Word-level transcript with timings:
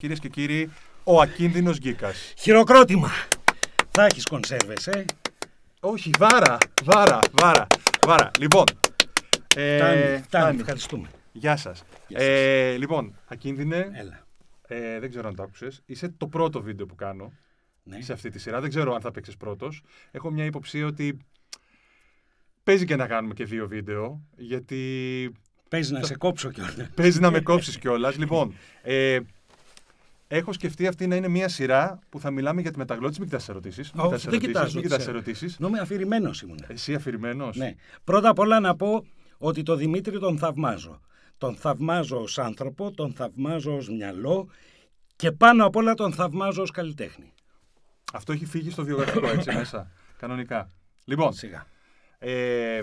Κυρίες 0.00 0.18
και 0.18 0.28
κύριοι, 0.28 0.70
ο 1.04 1.20
ακίνδυνος 1.20 1.78
Γκίκα. 1.78 2.12
Χειροκρότημα. 2.38 3.10
Θα 3.90 4.04
έχεις 4.04 4.24
κονσέρβες, 4.24 4.86
ε. 4.86 5.04
Όχι, 5.80 6.10
βάρα, 6.18 6.56
βάρα, 6.84 7.18
βάρα. 7.40 7.66
βάρα. 8.06 8.30
Λοιπόν. 8.40 8.64
Ε, 9.56 9.76
φτάνει, 9.76 10.22
φτάνει, 10.22 10.60
ευχαριστούμε. 10.60 11.08
Γεια 11.32 11.56
σας. 11.56 11.84
Ε, 12.08 12.76
λοιπόν, 12.76 13.18
ακίνδυνε. 13.26 13.90
Έλα. 13.94 14.26
Ε, 14.66 14.98
δεν 14.98 15.10
ξέρω 15.10 15.28
αν 15.28 15.34
το 15.34 15.42
άκουσες. 15.42 15.82
Είσαι 15.86 16.08
το 16.08 16.26
πρώτο 16.26 16.62
βίντεο 16.62 16.86
που 16.86 16.94
κάνω 16.94 17.32
Ναι. 17.82 18.00
σε 18.00 18.12
αυτή 18.12 18.30
τη 18.30 18.38
σειρά. 18.38 18.60
Δεν 18.60 18.68
ξέρω 18.68 18.94
αν 18.94 19.00
θα 19.00 19.10
παίξεις 19.10 19.36
πρώτος. 19.36 19.82
Έχω 20.10 20.30
μια 20.30 20.44
υποψία 20.44 20.86
ότι 20.86 21.18
παίζει 22.62 22.84
και 22.84 22.96
να 22.96 23.06
κάνουμε 23.06 23.34
και 23.34 23.44
δύο 23.44 23.68
βίντεο. 23.68 24.20
Γιατί 24.36 25.32
Παίζει 25.68 25.92
να 25.92 26.02
σε 26.02 26.16
κόψω 26.16 26.50
κιόλας. 26.50 26.76
παίζει 26.94 27.20
να 27.20 27.30
με 27.30 27.40
κόψεις 27.40 27.78
κιόλας. 27.78 28.16
λοιπόν, 28.18 28.54
ε, 28.82 29.18
έχω 30.28 30.52
σκεφτεί 30.52 30.86
αυτή 30.86 31.06
να 31.06 31.16
είναι 31.16 31.28
μια 31.28 31.48
σειρά 31.48 31.98
που 32.08 32.20
θα 32.20 32.30
μιλάμε 32.30 32.60
για 32.60 32.70
τη 32.70 32.78
μεταγλώτηση. 32.78 33.20
Μην 33.20 33.28
κοιτάς 33.28 33.48
ερωτήσεις. 33.48 33.92
Όχι, 33.96 34.28
δεν 34.28 34.40
κοιτάζω 34.40 34.72
Μην 34.74 34.82
τις 34.82 34.90
κοιτάς 34.92 35.06
ερωτήσεις. 35.08 35.58
Νόμαι 35.58 35.78
αφηρημένος 35.78 36.42
ήμουν. 36.42 36.58
Εσύ 36.66 36.94
αφηρημένος; 36.94 37.56
Ναι. 37.56 37.74
Πρώτα 38.04 38.28
απ' 38.28 38.38
όλα 38.38 38.60
να 38.60 38.76
πω 38.76 39.06
ότι 39.38 39.62
το 39.62 39.76
Δημήτρη 39.76 40.18
τον 40.18 40.38
θαυμάζω. 40.38 41.00
Τον 41.38 41.56
θαυμάζω 41.56 42.20
ως 42.20 42.38
άνθρωπο, 42.38 42.90
τον 42.90 43.12
θαυμάζω 43.12 43.76
ως 43.76 43.88
μυαλό 43.88 44.48
και 45.16 45.32
πάνω 45.32 45.66
απ' 45.66 45.76
όλα 45.76 45.94
τον 45.94 46.12
θαυμάζω 46.12 46.62
ως 46.62 46.70
καλλιτέχνη. 46.70 47.32
Αυτό 48.12 48.32
έχει 48.32 48.44
φύγει 48.44 48.70
στο 48.70 48.84
βιογραφικό 48.84 49.26
έτσι 49.28 49.54
μέσα. 49.58 49.90
Κανονικά. 50.18 50.70
Λοιπόν, 51.04 51.32
Σιγά. 51.32 51.66
ε, 52.18 52.80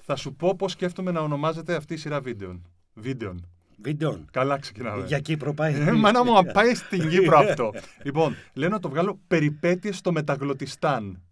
θα 0.00 0.16
σου 0.16 0.34
πω 0.34 0.56
πώς 0.56 0.72
σκέφτομαι 0.72 1.10
να 1.10 1.20
ονομάζεται 1.20 1.74
αυτή 1.74 1.94
η 1.94 1.96
σειρά 1.96 2.20
βίντεο. 2.20 2.60
Βίντεο. 2.94 3.34
Βίντεο. 3.82 4.24
Καλά 4.30 4.58
ξεκινάμε. 4.58 5.06
Για 5.06 5.18
Κύπρο 5.18 5.54
πάει. 5.54 5.74
Ε, 5.74 5.92
Μάνα 5.92 6.24
μου, 6.24 6.32
πάει 6.52 6.74
στην 6.74 7.08
Κύπρο 7.08 7.38
αυτό. 7.38 7.72
λοιπόν, 8.04 8.36
λέω 8.54 8.68
να 8.68 8.78
το 8.78 8.88
βγάλω 8.88 9.20
περιπέτειες 9.26 9.96
στο 9.96 10.12
μεταγλωτιστάν. 10.12 11.22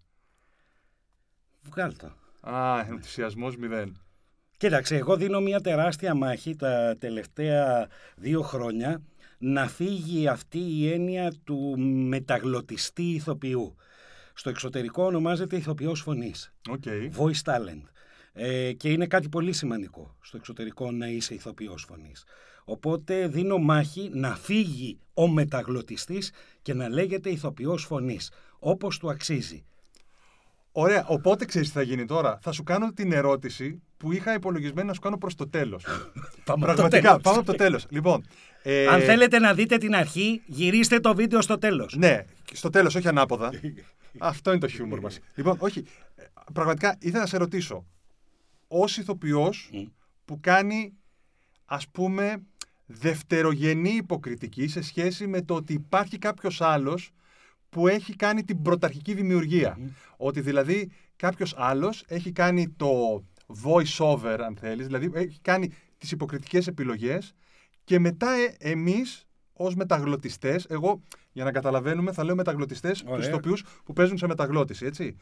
Βγάλ' 1.63 1.97
το. 1.97 2.13
Α, 2.51 2.81
ενθουσιασμός 2.89 3.57
μηδέν. 3.57 3.97
Κοίταξε, 4.57 4.97
εγώ 4.97 5.17
δίνω 5.17 5.41
μια 5.41 5.61
τεράστια 5.61 6.15
μάχη 6.15 6.57
τα 6.57 6.97
τελευταία 6.99 7.89
δύο 8.17 8.43
χρόνια 8.43 9.03
να 9.39 9.69
φύγει 9.69 10.29
αυτή 10.29 10.59
η 10.59 10.93
έννοια 10.93 11.33
του 11.45 11.79
μεταγλωττιστή 12.09 13.03
ηθοποιού. 13.03 13.77
Στο 14.35 14.51
εξωτερικό 14.51 15.05
ονομάζεται 15.05 15.57
ηθοποιός 15.57 16.01
φωνής, 16.01 16.53
OK. 16.71 16.83
voice 17.17 17.53
talent. 17.53 17.83
Ε, 18.35 18.73
και 18.73 18.89
είναι 18.91 19.07
κάτι 19.07 19.29
πολύ 19.29 19.53
σημαντικό 19.53 20.17
στο 20.21 20.37
εξωτερικό 20.37 20.91
να 20.91 21.07
είσαι 21.09 21.35
ηθοποιός 21.35 21.85
φωνής. 21.89 22.25
Οπότε 22.65 23.27
δίνω 23.29 23.59
μάχη 23.59 24.11
να 24.15 24.37
φύγει 24.37 24.99
ο 25.15 25.29
μεταγλωττιστής 25.29 26.33
και 26.63 26.75
να 26.75 26.89
λέγεται 26.89 27.31
ηθοποιός 27.31 27.85
φωνής, 27.85 28.31
όπως 28.59 28.99
του 28.99 29.11
αξίζει. 29.11 29.65
Ωραία, 30.73 31.05
οπότε 31.07 31.45
ξέρεις 31.45 31.69
τι 31.69 31.75
θα 31.75 31.83
γίνει 31.83 32.05
τώρα. 32.05 32.39
Θα 32.43 32.53
σου 32.53 32.63
κάνω 32.63 32.93
την 32.93 33.13
ερώτηση 33.13 33.83
που 33.97 34.13
είχα 34.13 34.35
υπολογισμένη 34.35 34.87
να 34.89 34.95
σου 34.95 35.01
κάνω 35.01 35.19
προς 35.19 35.35
το 35.35 35.49
τέλος. 35.49 35.85
Πάμε 36.45 36.65
από 36.65 36.67
το 36.67 36.73
Πραγματικά, 36.75 37.01
τέλος. 37.09 37.23
πάμε 37.23 37.37
από 37.37 37.47
το 37.47 37.53
τέλος. 37.53 37.87
Λοιπόν. 37.91 38.25
ε, 38.63 38.87
Αν 38.87 39.01
θέλετε 39.01 39.39
να 39.39 39.55
δείτε 39.55 39.77
την 39.77 39.95
αρχή, 39.95 40.43
γυρίστε 40.47 41.01
το 41.01 41.15
βίντεο 41.15 41.41
στο 41.41 41.59
τέλος. 41.59 41.97
Ναι, 41.97 42.25
στο 42.53 42.71
τέλος, 42.71 42.95
όχι 42.95 43.09
ανάποδα. 43.09 43.51
Αυτό 44.19 44.51
είναι 44.51 44.61
το 44.61 44.69
χιούμορ 44.69 45.01
μας. 45.01 45.19
Λοιπόν, 45.35 45.57
όχι. 45.59 45.85
ε, 46.15 46.23
Πραγματικά 46.53 46.97
ήθελα 47.01 47.21
να 47.21 47.27
σε 47.27 47.37
ρωτήσω. 47.37 47.87
Ω 48.73 48.85
ηθοποιός 48.85 49.71
Μμ. 49.73 49.85
που 50.25 50.39
κάνει, 50.41 50.93
ας 51.65 51.89
πούμε, 51.89 52.43
δευτερογενή 52.87 53.91
υποκριτική 53.91 54.69
σε 54.69 54.83
σχέση 54.83 55.27
με 55.27 55.43
το 55.43 55.55
ότι 55.55 55.73
υπάρχει 55.73 56.19
κάποιος 56.19 56.61
άλλος 56.61 57.11
που 57.69 57.89
έχει 57.89 58.17
κάνει 58.17 58.45
την 58.45 58.63
πρωταρχική 58.63 59.15
δημιουργία. 59.15 59.79
Ότι 60.17 60.41
δηλαδή 60.41 60.91
κάποιος 61.17 61.55
άλλος 61.57 62.05
έχει 62.07 62.33
κάνει 62.33 62.69
το 62.69 63.25
voice 63.65 63.97
over, 63.99 64.39
αν 64.41 64.57
θέλεις, 64.57 64.87
δηλαδή 64.87 65.11
έχει 65.15 65.41
κάνει 65.41 65.73
τις 65.99 66.11
υποκριτικές 66.11 66.67
επιλογές 66.67 67.35
και 67.85 67.99
μετά 67.99 68.31
ε, 68.31 68.57
εμείς 68.59 69.27
ως 69.53 69.75
μεταγλωτιστές, 69.75 70.65
εγώ 70.69 71.03
για 71.33 71.45
να 71.45 71.53
καταλαβαίνουμε 71.53 72.13
θα 72.13 72.25
λέω 72.25 72.35
μεταγλωτιστές 72.35 73.03
Ωραία. 73.03 73.17
τους 73.17 73.27
ηθοποιούς 73.27 73.65
που 73.85 73.93
παίζουν 73.93 74.19
σε 74.19 74.27
μεταγλώτηση, 74.27 74.87
έτσι. 74.87 75.17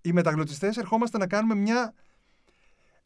Οι 0.00 0.12
μεταγλωτιστές 0.12 0.76
ερχόμαστε 0.76 1.18
να 1.18 1.26
κάνουμε 1.26 1.54
μια 1.54 1.94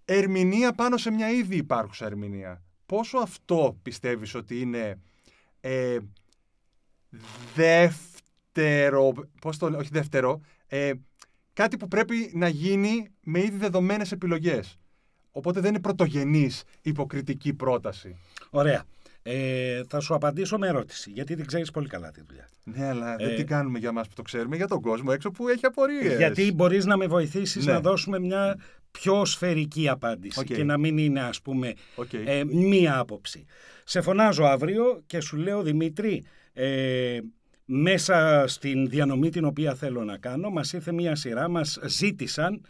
ερμηνεία 0.05 0.73
πάνω 0.73 0.97
σε 0.97 1.11
μια 1.11 1.31
ήδη 1.31 1.57
υπάρχουσα 1.57 2.07
ερμηνεία. 2.07 2.63
Πόσο 2.87 3.19
αυτό 3.19 3.79
πιστεύεις 3.83 4.35
ότι 4.35 4.61
είναι 4.61 5.01
ε, 5.61 5.99
δεύτερο, 7.55 9.13
πώς 9.41 9.59
το 9.59 9.71
λέω, 9.71 9.79
όχι 9.79 9.91
δεύτερο, 9.93 10.41
ε, 10.67 10.93
κάτι 11.53 11.77
που 11.77 11.89
πρέπει 11.89 12.31
να 12.35 12.49
γίνει 12.49 13.09
με 13.21 13.39
ήδη 13.39 13.57
δεδομένες 13.57 14.13
επιλογές. 14.13 14.79
Οπότε 15.31 15.61
δεν 15.61 15.71
είναι 15.71 15.81
πρωτογενής 15.81 16.63
υποκριτική 16.83 17.55
πρόταση. 17.55 18.17
Ωραία. 18.51 18.85
Ε, 19.23 19.83
θα 19.89 20.01
σου 20.01 20.15
απαντήσω 20.15 20.59
με 20.59 20.67
ερώτηση, 20.69 21.11
γιατί 21.11 21.35
δεν 21.35 21.47
ξέρεις 21.47 21.71
πολύ 21.71 21.89
καλά 21.89 22.11
τη 22.11 22.21
δουλειά. 22.27 22.49
Ναι, 22.65 22.87
αλλά 22.89 23.17
Ε, 23.19 23.27
δεν 23.27 23.37
τι 23.37 23.45
κάνουμε 23.45 23.79
για 23.79 23.93
μας 23.93 24.09
που 24.09 24.15
το 24.17 24.23
ξέρουμε, 24.23 24.57
για 24.57 24.67
τον 24.69 24.81
κόσμο 24.81 25.11
έξω 25.13 25.31
που 25.31 25.49
έχει 25.49 25.67
απορίες. 25.67 26.17
Γιατί 26.17 26.53
μπορείς 26.53 26.85
να 26.85 26.97
με 26.97 27.07
βοηθήσεις 27.07 27.67
Ναι. 27.67 27.73
να 27.73 27.81
δώσουμε 27.81 28.19
μια 28.19 28.59
πιο 28.91 29.25
σφαιρική 29.25 29.89
απάντηση 29.89 30.41
Οκ. 30.41 30.45
και 30.47 30.65
να 30.65 30.79
μην 30.79 30.99
είναι 30.99 31.21
ας 31.21 31.41
πούμε 31.43 31.75
Οκ. 31.95 32.13
ε, 32.13 32.45
μία 32.45 32.99
άποψη. 32.99 33.45
Σε 33.85 34.01
φωνάζω 34.01 34.45
αύριο 34.45 35.03
και 35.07 35.21
σου 35.21 35.37
λέω 35.37 35.63
Δημήτρη, 35.63 36.25
ε, 36.53 37.19
μέσα 37.65 38.45
στην 38.47 38.89
διανομή 38.89 39.29
την 39.31 39.45
οποία 39.45 39.75
θέλω 39.75 40.05
να 40.05 40.17
κάνω 40.19 40.51
μας 40.51 40.73
ήρθε 40.73 40.93
μία 40.93 41.15
σειρά, 41.15 41.49
μας 41.49 41.79
ζήτησαν 41.87 42.61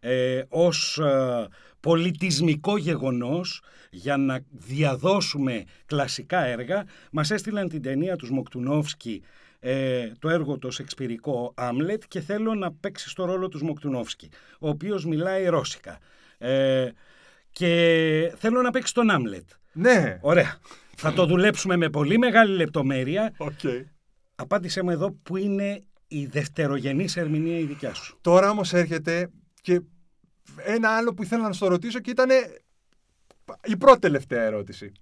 ε, 0.00 0.42
ως 0.48 0.98
ε, 0.98 1.48
πολιτισμικό 1.80 2.76
γεγονός 2.76 3.62
για 3.90 4.16
να 4.16 4.40
διαδώσουμε 4.50 5.64
κλασικά 5.86 6.44
έργα 6.44 6.84
μας 7.12 7.30
έστειλαν 7.30 7.68
την 7.68 7.82
ταινία 7.82 8.16
του 8.16 8.26
Σμοκτουνόφσκι 8.26 9.22
ε, 9.60 10.12
το 10.18 10.28
έργο 10.28 10.58
το 10.58 10.70
σεξπυρικό 10.70 11.52
Άμλετ 11.56 12.02
και 12.08 12.20
θέλω 12.20 12.54
να 12.54 12.72
παίξει 12.72 13.14
το 13.14 13.24
ρόλο 13.24 13.48
του 13.48 13.58
Σμοκτουνόφσκι 13.58 14.28
ο 14.58 14.68
οποίος 14.68 15.04
μιλάει 15.04 15.46
ρώσικα 15.46 15.98
ε, 16.38 16.88
και 17.50 18.32
θέλω 18.36 18.62
να 18.62 18.70
παίξει 18.70 18.94
τον 18.94 19.10
Άμλετ 19.10 19.48
Ναι. 19.72 20.18
Ωραία. 20.20 20.58
Θα 20.96 21.12
το 21.12 21.26
δουλέψουμε 21.26 21.76
με 21.76 21.90
πολύ 21.90 22.18
μεγάλη 22.18 22.56
λεπτομέρεια. 22.56 23.34
Οκ. 23.36 23.60
Απάντησε 24.34 24.82
μου 24.82 24.90
εδώ 24.90 25.10
που 25.22 25.36
είναι 25.36 25.82
η 26.08 26.26
δευτερογενής 26.26 27.16
ερμηνεία 27.16 27.58
η 27.58 27.64
δικιά 27.64 27.94
σου. 27.94 28.18
Τώρα 28.20 28.50
όμως 28.50 28.72
έρχεται 28.72 29.30
και 29.60 29.80
ένα 30.56 30.90
άλλο 30.90 31.14
που 31.14 31.22
ήθελα 31.22 31.42
να 31.42 31.52
στο 31.52 31.68
ρωτήσω 31.68 31.98
και 31.98 32.10
ήταν 32.10 32.28
η 33.64 33.76
προτελευταία 33.76 34.42
ερώτηση. 34.42 34.92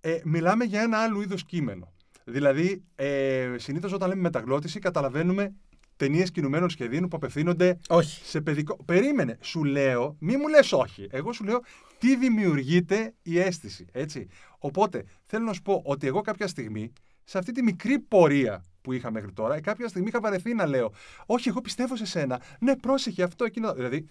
Ε, 0.00 0.20
μιλάμε 0.24 0.64
για 0.64 0.80
ένα 0.80 0.98
άλλο 0.98 1.22
είδος 1.22 1.44
κείμενο. 1.44 1.92
Δηλαδή, 2.24 2.84
ε, 2.94 3.54
συνήθως 3.56 3.92
όταν 3.92 4.08
λέμε 4.08 4.20
μεταγλώττιση 4.20 4.78
καταλαβαίνουμε 4.78 5.54
ταινίες 5.96 6.30
κινουμένων 6.30 6.70
σχεδίων 6.70 7.08
που 7.08 7.16
απευθύνονται 7.16 7.78
Όχι. 7.88 8.24
σε 8.24 8.40
παιδικό. 8.40 8.84
Περίμενε. 8.84 9.38
Σου 9.40 9.64
λέω, 9.64 10.16
μη 10.18 10.36
μου 10.36 10.48
λες 10.48 10.72
όχι. 10.72 11.06
Εγώ 11.10 11.32
σου 11.32 11.44
λέω 11.44 11.60
τι 11.98 12.16
δημιουργείται 12.16 13.14
η 13.22 13.38
αίσθηση. 13.38 13.86
Έτσι. 13.92 14.28
Οπότε 14.58 15.04
θέλω 15.24 15.44
να 15.44 15.52
σου 15.52 15.62
πω 15.62 15.82
ότι 15.84 16.06
εγώ 16.06 16.20
κάποια 16.20 16.46
στιγμή, 16.46 16.92
σε 17.24 17.38
αυτή 17.38 17.52
τη 17.52 17.62
μικρή 17.62 17.98
πορεία 17.98 18.64
που 18.80 18.92
είχα 18.92 19.10
μέχρι 19.10 19.32
τώρα, 19.32 19.54
ε, 19.54 19.60
κάποια 19.60 19.88
στιγμή 19.88 20.08
είχα 20.08 20.20
βαρεθεί 20.20 20.54
να 20.54 20.66
λέω 20.66 20.92
Όχι, 21.26 21.48
εγώ 21.48 21.60
πιστεύω 21.60 21.96
σε 21.96 22.06
σένα. 22.06 22.42
Ναι, 22.60 22.76
πρόσεχε 22.76 23.22
αυτό, 23.22 23.44
εκείνο. 23.44 23.72
Δηλαδή, 23.72 24.08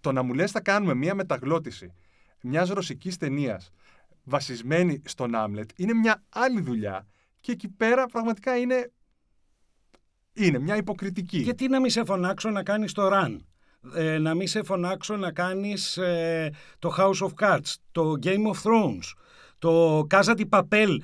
το 0.00 0.12
να 0.12 0.22
μου 0.22 0.34
λες 0.34 0.50
θα 0.50 0.60
κάνουμε 0.60 0.94
μια 0.94 1.14
μεταγλώτηση 1.14 1.92
μιας 2.40 2.68
ρωσικής 2.68 3.16
ταινίας 3.16 3.70
βασισμένη 4.26 5.02
στον 5.04 5.34
Άμλετ 5.34 5.70
είναι 5.76 5.92
μια 5.92 6.22
άλλη 6.28 6.60
δουλειά 6.60 7.06
και 7.40 7.52
εκεί 7.52 7.68
πέρα 7.68 8.06
πραγματικά 8.06 8.56
είναι. 8.56 8.90
Είναι 10.32 10.58
μια 10.58 10.76
υποκριτική. 10.76 11.38
Γιατί 11.38 11.68
να 11.68 11.80
μην 11.80 11.90
σε 11.90 12.04
φωνάξω 12.04 12.50
να 12.50 12.62
κάνεις 12.62 12.92
το 12.92 13.08
run; 13.12 13.36
Ε, 13.94 14.18
να 14.18 14.34
μην 14.34 14.48
σε 14.48 14.62
φωνάξω 14.62 15.16
να 15.16 15.32
κάνεις 15.32 15.96
ε, 15.96 16.52
το 16.78 16.94
House 16.98 17.28
of 17.28 17.30
Cards, 17.40 17.74
το 17.92 18.12
Game 18.22 18.46
of 18.46 18.62
Thrones, 18.62 19.12
το 19.58 20.06
Casa 20.10 20.36
di 20.36 20.48
Papel 20.48 20.96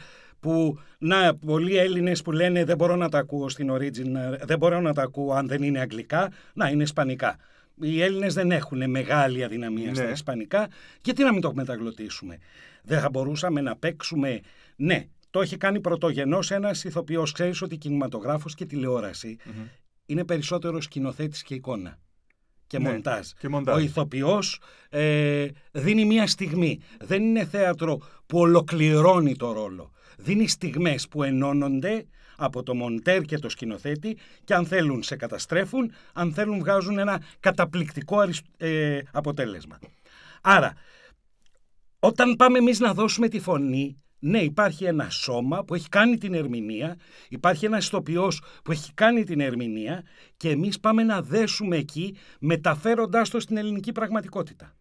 που 0.42 0.78
να 0.98 1.34
πολλοί 1.36 1.76
Έλληνες 1.76 2.22
που 2.22 2.32
λένε 2.32 2.64
δεν 2.64 2.76
μπορώ 2.76 2.96
να 2.96 3.08
τα 3.08 3.18
ακούω 3.18 3.48
στην 3.48 3.72
original, 3.72 4.38
δεν 4.42 4.58
μπορώ 4.58 4.80
να 4.80 4.92
τα 4.94 5.02
ακούω 5.02 5.32
αν 5.32 5.46
δεν 5.48 5.62
είναι 5.62 5.80
αγγλικά, 5.80 6.32
να 6.54 6.68
είναι 6.68 6.82
ισπανικά. 6.82 7.36
Οι 7.80 8.02
Έλληνες 8.02 8.34
δεν 8.34 8.50
έχουν 8.50 8.90
μεγάλη 8.90 9.44
αδυναμία 9.44 9.88
Ναι. 9.88 9.94
στα 9.94 10.10
ισπανικά, 10.10 10.68
γιατί 11.04 11.22
να 11.22 11.32
μην 11.32 11.40
το 11.40 11.54
μεταγλωτήσουμε. 11.54 12.38
Δεν 12.82 13.00
θα 13.00 13.08
μπορούσαμε 13.10 13.60
να 13.60 13.76
παίξουμε, 13.76 14.40
ναι, 14.76 15.06
το 15.30 15.40
έχει 15.40 15.56
κάνει 15.56 15.80
πρωτογενώς 15.80 16.50
ένας 16.50 16.84
ηθοποιός. 16.84 17.32
Ξέρεις 17.32 17.62
ότι 17.62 17.76
κινηματογράφος 17.76 18.54
και 18.54 18.64
τηλεόραση 18.66 19.36
Μμμ. 19.44 19.62
είναι 20.06 20.24
περισσότερο 20.24 20.80
σκηνοθέτης 20.80 21.42
και 21.42 21.54
εικόνα 21.54 21.98
και 22.66 22.78
Ναι, 22.78 22.90
μοντάζ. 22.92 23.26
και 23.38 23.48
μοντάζ. 23.48 23.76
Ο 23.76 23.78
ηθοποιός 23.78 24.60
ε, 24.88 25.46
δίνει 25.72 26.04
μία 26.04 26.26
στιγμή. 26.26 26.80
Δεν 27.00 27.22
είναι 27.22 27.44
θέατρο 27.44 27.98
που 28.26 28.38
ολοκληρώνει 28.38 29.36
το 29.36 29.52
ρόλο. 29.52 29.92
Δίνει 30.22 30.48
στιγμές 30.48 31.08
που 31.08 31.22
ενώνονται 31.22 32.06
από 32.36 32.62
το 32.62 32.74
μοντέρ 32.74 33.22
και 33.22 33.38
το 33.38 33.48
σκηνοθέτη 33.48 34.18
και 34.44 34.54
αν 34.54 34.66
θέλουν 34.66 35.02
σε 35.02 35.16
καταστρέφουν, 35.16 35.92
αν 36.12 36.32
θέλουν 36.32 36.58
βγάζουν 36.58 36.98
ένα 36.98 37.22
καταπληκτικό 37.40 38.22
ε, 38.56 38.98
αποτέλεσμα. 39.12 39.78
Άρα, 40.42 40.74
όταν 41.98 42.36
πάμε 42.36 42.58
εμείς 42.58 42.80
να 42.80 42.94
δώσουμε 42.94 43.28
τη 43.28 43.40
φωνή, 43.40 44.02
ναι, 44.18 44.38
υπάρχει 44.38 44.84
ένα 44.84 45.10
σώμα 45.10 45.64
που 45.64 45.74
έχει 45.74 45.88
κάνει 45.88 46.18
την 46.18 46.34
ερμηνεία, 46.34 46.96
υπάρχει 47.28 47.64
ένας 47.64 47.84
ιστοποιός 47.84 48.42
που 48.64 48.72
έχει 48.72 48.92
κάνει 48.94 49.24
την 49.24 49.40
ερμηνεία 49.40 50.02
και 50.36 50.48
εμείς 50.48 50.80
πάμε 50.80 51.02
να 51.02 51.22
δέσουμε 51.22 51.76
εκεί 51.76 52.16
μεταφέροντάς 52.40 53.30
το 53.30 53.40
στην 53.40 53.56
ελληνική 53.56 53.92
πραγματικότητα. 53.92 54.76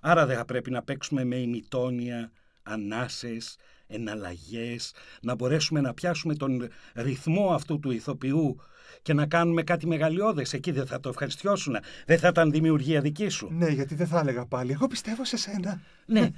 Άρα 0.00 0.26
δεν 0.26 0.36
θα 0.36 0.44
πρέπει 0.44 0.70
να 0.70 0.82
παίξουμε 0.82 1.24
με 1.24 1.36
ημιτόνια, 1.36 2.32
ανάσες, 2.62 3.56
εναλλαγές, 3.90 4.94
να 5.22 5.34
μπορέσουμε 5.34 5.80
να 5.80 5.94
πιάσουμε 5.94 6.34
τον 6.34 6.68
ρυθμό 6.94 7.50
αυτού 7.54 7.78
του 7.78 7.90
ηθοποιού 7.90 8.60
και 9.02 9.12
να 9.12 9.26
κάνουμε 9.26 9.62
κάτι 9.62 9.86
μεγαλειώδες. 9.86 10.52
Εκεί 10.52 10.70
δεν 10.70 10.86
θα 10.86 11.00
το 11.00 11.08
ευχαριστιώσουν. 11.08 11.76
Δεν 12.06 12.18
θα 12.18 12.28
ήταν 12.28 12.50
δημιουργία 12.50 13.00
δική 13.00 13.28
σου. 13.28 13.48
Ναι, 13.52 13.68
γιατί 13.68 13.94
δεν 13.94 14.06
θα 14.06 14.18
έλεγα 14.18 14.46
πάλι. 14.46 14.72
Εγώ 14.72 14.86
πιστεύω 14.86 15.24
σε 15.24 15.36
σένα. 15.36 15.80
Ναι. 16.06 16.30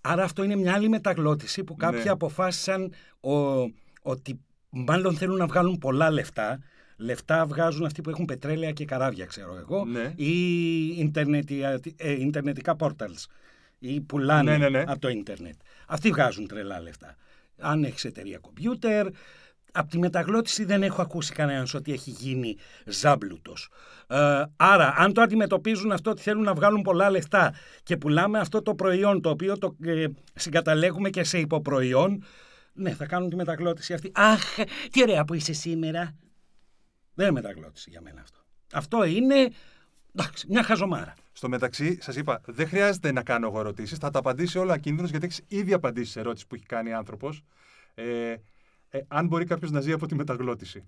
Άρα 0.00 0.24
αυτό 0.24 0.42
είναι 0.42 0.56
μια 0.56 0.74
άλλη 0.74 0.88
μεταγλώτηση 0.88 1.64
που 1.64 1.76
κάποιοι 1.76 2.00
ναι. 2.04 2.10
αποφάσισαν 2.10 2.92
ο, 3.20 3.32
ότι 4.02 4.40
μάλλον 4.70 5.16
θέλουν 5.16 5.36
να 5.36 5.46
βγάλουν 5.46 5.78
πολλά 5.78 6.10
λεφτά. 6.10 6.58
Λεφτά 6.96 7.46
βγάζουν 7.46 7.84
αυτοί 7.84 8.00
που 8.00 8.10
έχουν 8.10 8.24
πετρέλαια 8.24 8.72
και 8.72 8.84
καράβια, 8.84 9.26
ξέρω 9.26 9.56
εγώ, 9.56 9.84
ναι. 9.84 10.12
ή 10.16 11.00
ε, 11.96 12.20
ιντερνετικά 12.20 12.76
portals 12.78 13.24
ή 13.80 14.00
πουλάνε 14.00 14.50
ναι, 14.50 14.68
ναι, 14.68 14.68
ναι. 14.68 14.84
από 14.86 15.00
το 15.00 15.08
ίντερνετ. 15.08 15.54
Αυτοί 15.86 16.10
βγάζουν 16.10 16.46
τρελά 16.46 16.80
λεφτά. 16.80 17.16
Αν 17.58 17.84
έχεις 17.84 18.04
εταιρεία 18.04 18.38
κομπιούτερ, 18.38 19.06
από 19.72 19.90
τη 19.90 19.98
μεταγλώτηση 19.98 20.64
δεν 20.64 20.82
έχω 20.82 21.02
ακούσει 21.02 21.32
κανέναν 21.32 21.66
ότι 21.74 21.92
έχει 21.92 22.10
γίνει 22.10 22.56
ζάμπλουτος. 22.86 23.70
Ε, 24.06 24.42
άρα, 24.56 24.94
αν 24.96 25.12
το 25.12 25.20
αντιμετωπίζουν 25.20 25.92
αυτό 25.92 26.10
ότι 26.10 26.22
θέλουν 26.22 26.42
να 26.42 26.54
βγάλουν 26.54 26.82
πολλά 26.82 27.10
λεφτά 27.10 27.54
και 27.82 27.96
πουλάμε 27.96 28.38
αυτό 28.38 28.62
το 28.62 28.74
προϊόν 28.74 29.20
το 29.20 29.30
οποίο 29.30 29.58
το 29.58 29.76
ε, 29.84 30.06
συγκαταλέγουμε 30.34 31.10
και 31.10 31.24
σε 31.24 31.38
υποπροϊόν, 31.38 32.24
ναι, 32.72 32.90
θα 32.90 33.06
κάνουν 33.06 33.30
τη 33.30 33.36
μεταγλώτηση 33.36 33.94
αυτή. 33.94 34.10
Αχ, 34.14 34.58
τι 34.90 35.02
ωραία 35.02 35.24
που 35.24 35.34
είσαι 35.34 35.52
σήμερα. 35.52 36.14
Δεν 37.14 37.28
είναι 37.28 37.40
μεταγλώτηση 37.40 37.90
για 37.90 38.00
μένα 38.00 38.20
αυτό. 38.20 38.40
Αυτό 38.72 39.04
είναι 39.04 39.50
εντάξει, 40.14 40.46
μια 40.48 40.62
χαζομάρα. 40.62 41.14
Στο 41.32 41.48
μεταξύ, 41.48 41.98
σας 42.00 42.16
είπα, 42.16 42.40
δεν 42.46 42.68
χρειάζεται 42.68 43.12
να 43.12 43.22
κάνω 43.22 43.46
εγώ 43.46 43.58
ερωτήσεις. 43.58 43.98
Θα 43.98 44.10
τα 44.10 44.18
απαντήσει 44.18 44.58
όλα 44.58 44.78
κίνδυνος 44.78 45.10
γιατί 45.10 45.26
έχεις 45.26 45.40
ήδη 45.48 45.72
απαντήσει 45.72 46.10
σε 46.10 46.20
ερώτηση 46.20 46.46
που 46.46 46.54
έχει 46.54 46.66
κάνει 46.66 46.92
άνθρωπος. 46.92 47.42
Ε, 47.94 48.34
ε, 48.90 49.00
αν 49.08 49.26
μπορεί 49.26 49.44
κάποιος 49.44 49.70
να 49.70 49.80
ζει 49.80 49.92
από 49.92 50.06
τη 50.06 50.14
μεταγλώτηση. 50.14 50.84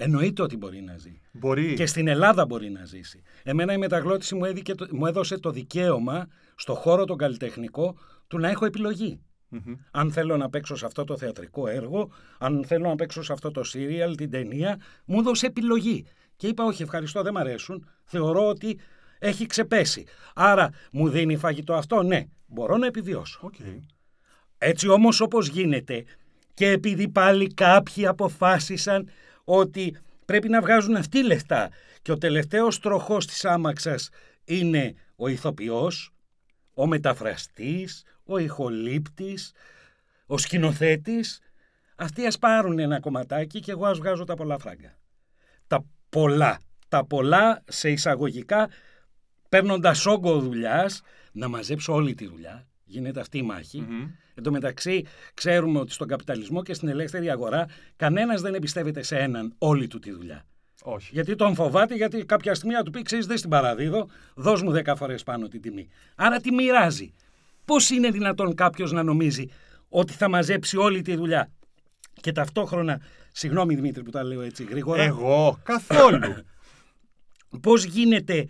Εννοείται 0.00 0.42
ότι 0.42 0.56
μπορεί 0.56 0.80
να 0.80 0.96
ζει. 0.96 1.20
Μπορεί. 1.32 1.74
Και 1.74 1.86
στην 1.86 2.08
Ελλάδα 2.08 2.46
μπορεί 2.46 2.70
να 2.70 2.84
ζήσει. 2.84 3.22
Εμένα 3.42 3.72
η 3.72 3.78
μεταγλώτηση 3.78 4.34
μου, 4.34 4.44
έδικε, 4.44 4.74
μου 4.90 5.06
έδωσε 5.06 5.38
το 5.38 5.50
δικαίωμα 5.50 6.28
στο 6.54 6.74
χώρο 6.74 7.04
τον 7.04 7.16
καλλιτεχνικό 7.16 7.98
του 8.26 8.38
να 8.38 8.48
έχω 8.48 8.66
Αν 9.90 10.12
θέλω 10.12 10.36
να 10.36 10.48
παίξω 10.50 10.76
σε 10.76 10.86
αυτό 10.86 11.04
το 11.04 11.16
θεατρικό 11.16 11.66
έργο, 11.66 12.10
αν 12.38 12.64
θέλω 12.66 12.88
να 12.88 12.94
παίξω 12.94 13.22
σε 13.22 13.32
αυτό 13.32 13.50
το 13.50 13.64
σύριαλ, 13.64 14.14
την 14.14 14.30
ταινία, 14.30 14.80
μου 15.04 15.18
έδωσε 15.18 15.46
επιλογή. 15.46 16.06
Και 16.36 16.46
είπα 16.46 16.64
όχι 16.64 16.82
ευχαριστώ 16.82 17.22
δεν 17.22 17.32
μ' 17.32 17.36
αρέσουν, 17.36 17.88
θεωρώ 18.04 18.48
ότι 18.48 18.78
έχει 19.18 19.46
ξεπέσει. 19.46 20.04
Άρα 20.34 20.70
μου 20.92 21.08
δίνει 21.08 21.36
φαγητό 21.36 21.74
αυτό, 21.74 22.02
ναι, 22.02 22.26
μπορώ 22.46 22.76
να 22.76 22.86
επιβιώσω. 22.86 23.50
Okay. 23.52 23.82
Έτσι 24.58 24.88
όμως 24.88 25.20
όπως 25.20 25.48
γίνεται 25.48 26.04
και 26.54 26.70
επειδή 26.70 27.08
πάλι 27.08 27.54
κάποιοι 27.54 28.06
αποφάσισαν 28.06 29.10
ότι 29.44 29.96
πρέπει 30.24 30.48
να 30.48 30.60
βγάζουν 30.60 30.96
αυτοί 30.96 31.24
λεφτά 31.24 31.70
και 32.02 32.12
ο 32.12 32.18
τελευταίος 32.18 32.80
τροχός 32.80 33.26
της 33.26 33.44
άμαξας 33.44 34.08
είναι 34.44 34.94
ο 35.16 35.28
ηθοποιός, 35.28 36.12
ο 36.74 36.86
μεταφραστής, 36.86 38.04
ο 38.24 38.38
ηχολήπτης, 38.38 39.52
ο 40.26 40.38
σκηνοθέτης, 40.38 41.40
αυτοί 41.96 42.26
ας 42.26 42.38
πάρουν 42.38 42.78
ένα 42.78 43.00
κομματάκι 43.00 43.60
και 43.60 43.70
εγώ 43.70 43.86
ας 43.86 43.98
βγάζω 43.98 44.24
τα 44.24 44.34
πολλά 44.34 44.58
φράγκα. 44.58 44.98
Τα 45.66 45.84
πολλά, 46.08 46.60
τα 46.88 47.04
πολλά 47.04 47.62
σε 47.68 47.90
εισαγωγικά 47.90 48.68
παίρνοντας 49.48 50.06
όγκο 50.06 50.38
δουλειάς 50.38 51.02
να 51.32 51.48
μαζέψω 51.48 51.92
όλη 51.92 52.14
τη 52.14 52.26
δουλειά. 52.26 52.66
Γίνεται 52.84 53.20
αυτή 53.20 53.38
η 53.38 53.42
μάχη. 53.42 53.86
Mm-hmm. 53.88 54.10
Εν 54.34 54.42
τω 54.42 54.50
μεταξύ, 54.50 55.04
ξέρουμε 55.34 55.78
ότι 55.78 55.92
στον 55.92 56.08
καπιταλισμό 56.08 56.62
και 56.62 56.74
στην 56.74 56.88
ελεύθερη 56.88 57.30
αγορά 57.30 57.66
κανένας 57.96 58.40
δεν 58.40 58.54
εμπιστεύεται 58.54 59.02
σε 59.02 59.18
έναν 59.18 59.54
όλη 59.58 59.86
του 59.86 59.98
τη 59.98 60.10
δουλειά. 60.10 60.44
Όχι. 60.82 61.10
Γιατί 61.12 61.34
τον 61.34 61.54
φοβάται, 61.54 61.94
γιατί 61.94 62.24
κάποια 62.24 62.54
στιγμή 62.54 62.74
θα 62.74 62.82
του 62.82 62.90
πει: 62.90 63.02
Ξέρεις, 63.02 63.26
δεν 63.26 63.38
στην 63.38 63.50
παραδίδω, 63.50 64.08
δώσ' 64.34 64.62
μου 64.62 64.72
10 64.84 64.92
φορές 64.96 65.22
πάνω 65.22 65.48
την 65.48 65.60
τιμή. 65.60 65.88
Άρα 66.14 66.40
τι 66.40 66.52
μοιράζει. 66.52 67.12
Πώς 67.64 67.90
είναι 67.90 68.10
δυνατόν 68.10 68.54
κάποιος 68.54 68.92
να 68.92 69.02
νομίζει 69.02 69.48
ότι 69.88 70.12
θα 70.12 70.28
μαζέψει 70.28 70.76
όλη 70.76 71.02
τη 71.02 71.16
δουλειά; 71.16 71.50
Και 72.20 72.32
ταυτόχρονα. 72.32 73.00
Συγγνώμη 73.32 73.74
Δημήτρη 73.74 74.02
που 74.02 74.10
τα 74.10 74.24
λέω 74.24 74.40
έτσι 74.40 74.64
γρήγορα. 74.64 75.02
Εγώ 75.02 75.58
καθόλου. 75.62 76.34
Πώς 77.62 77.84
γίνεται 77.84 78.46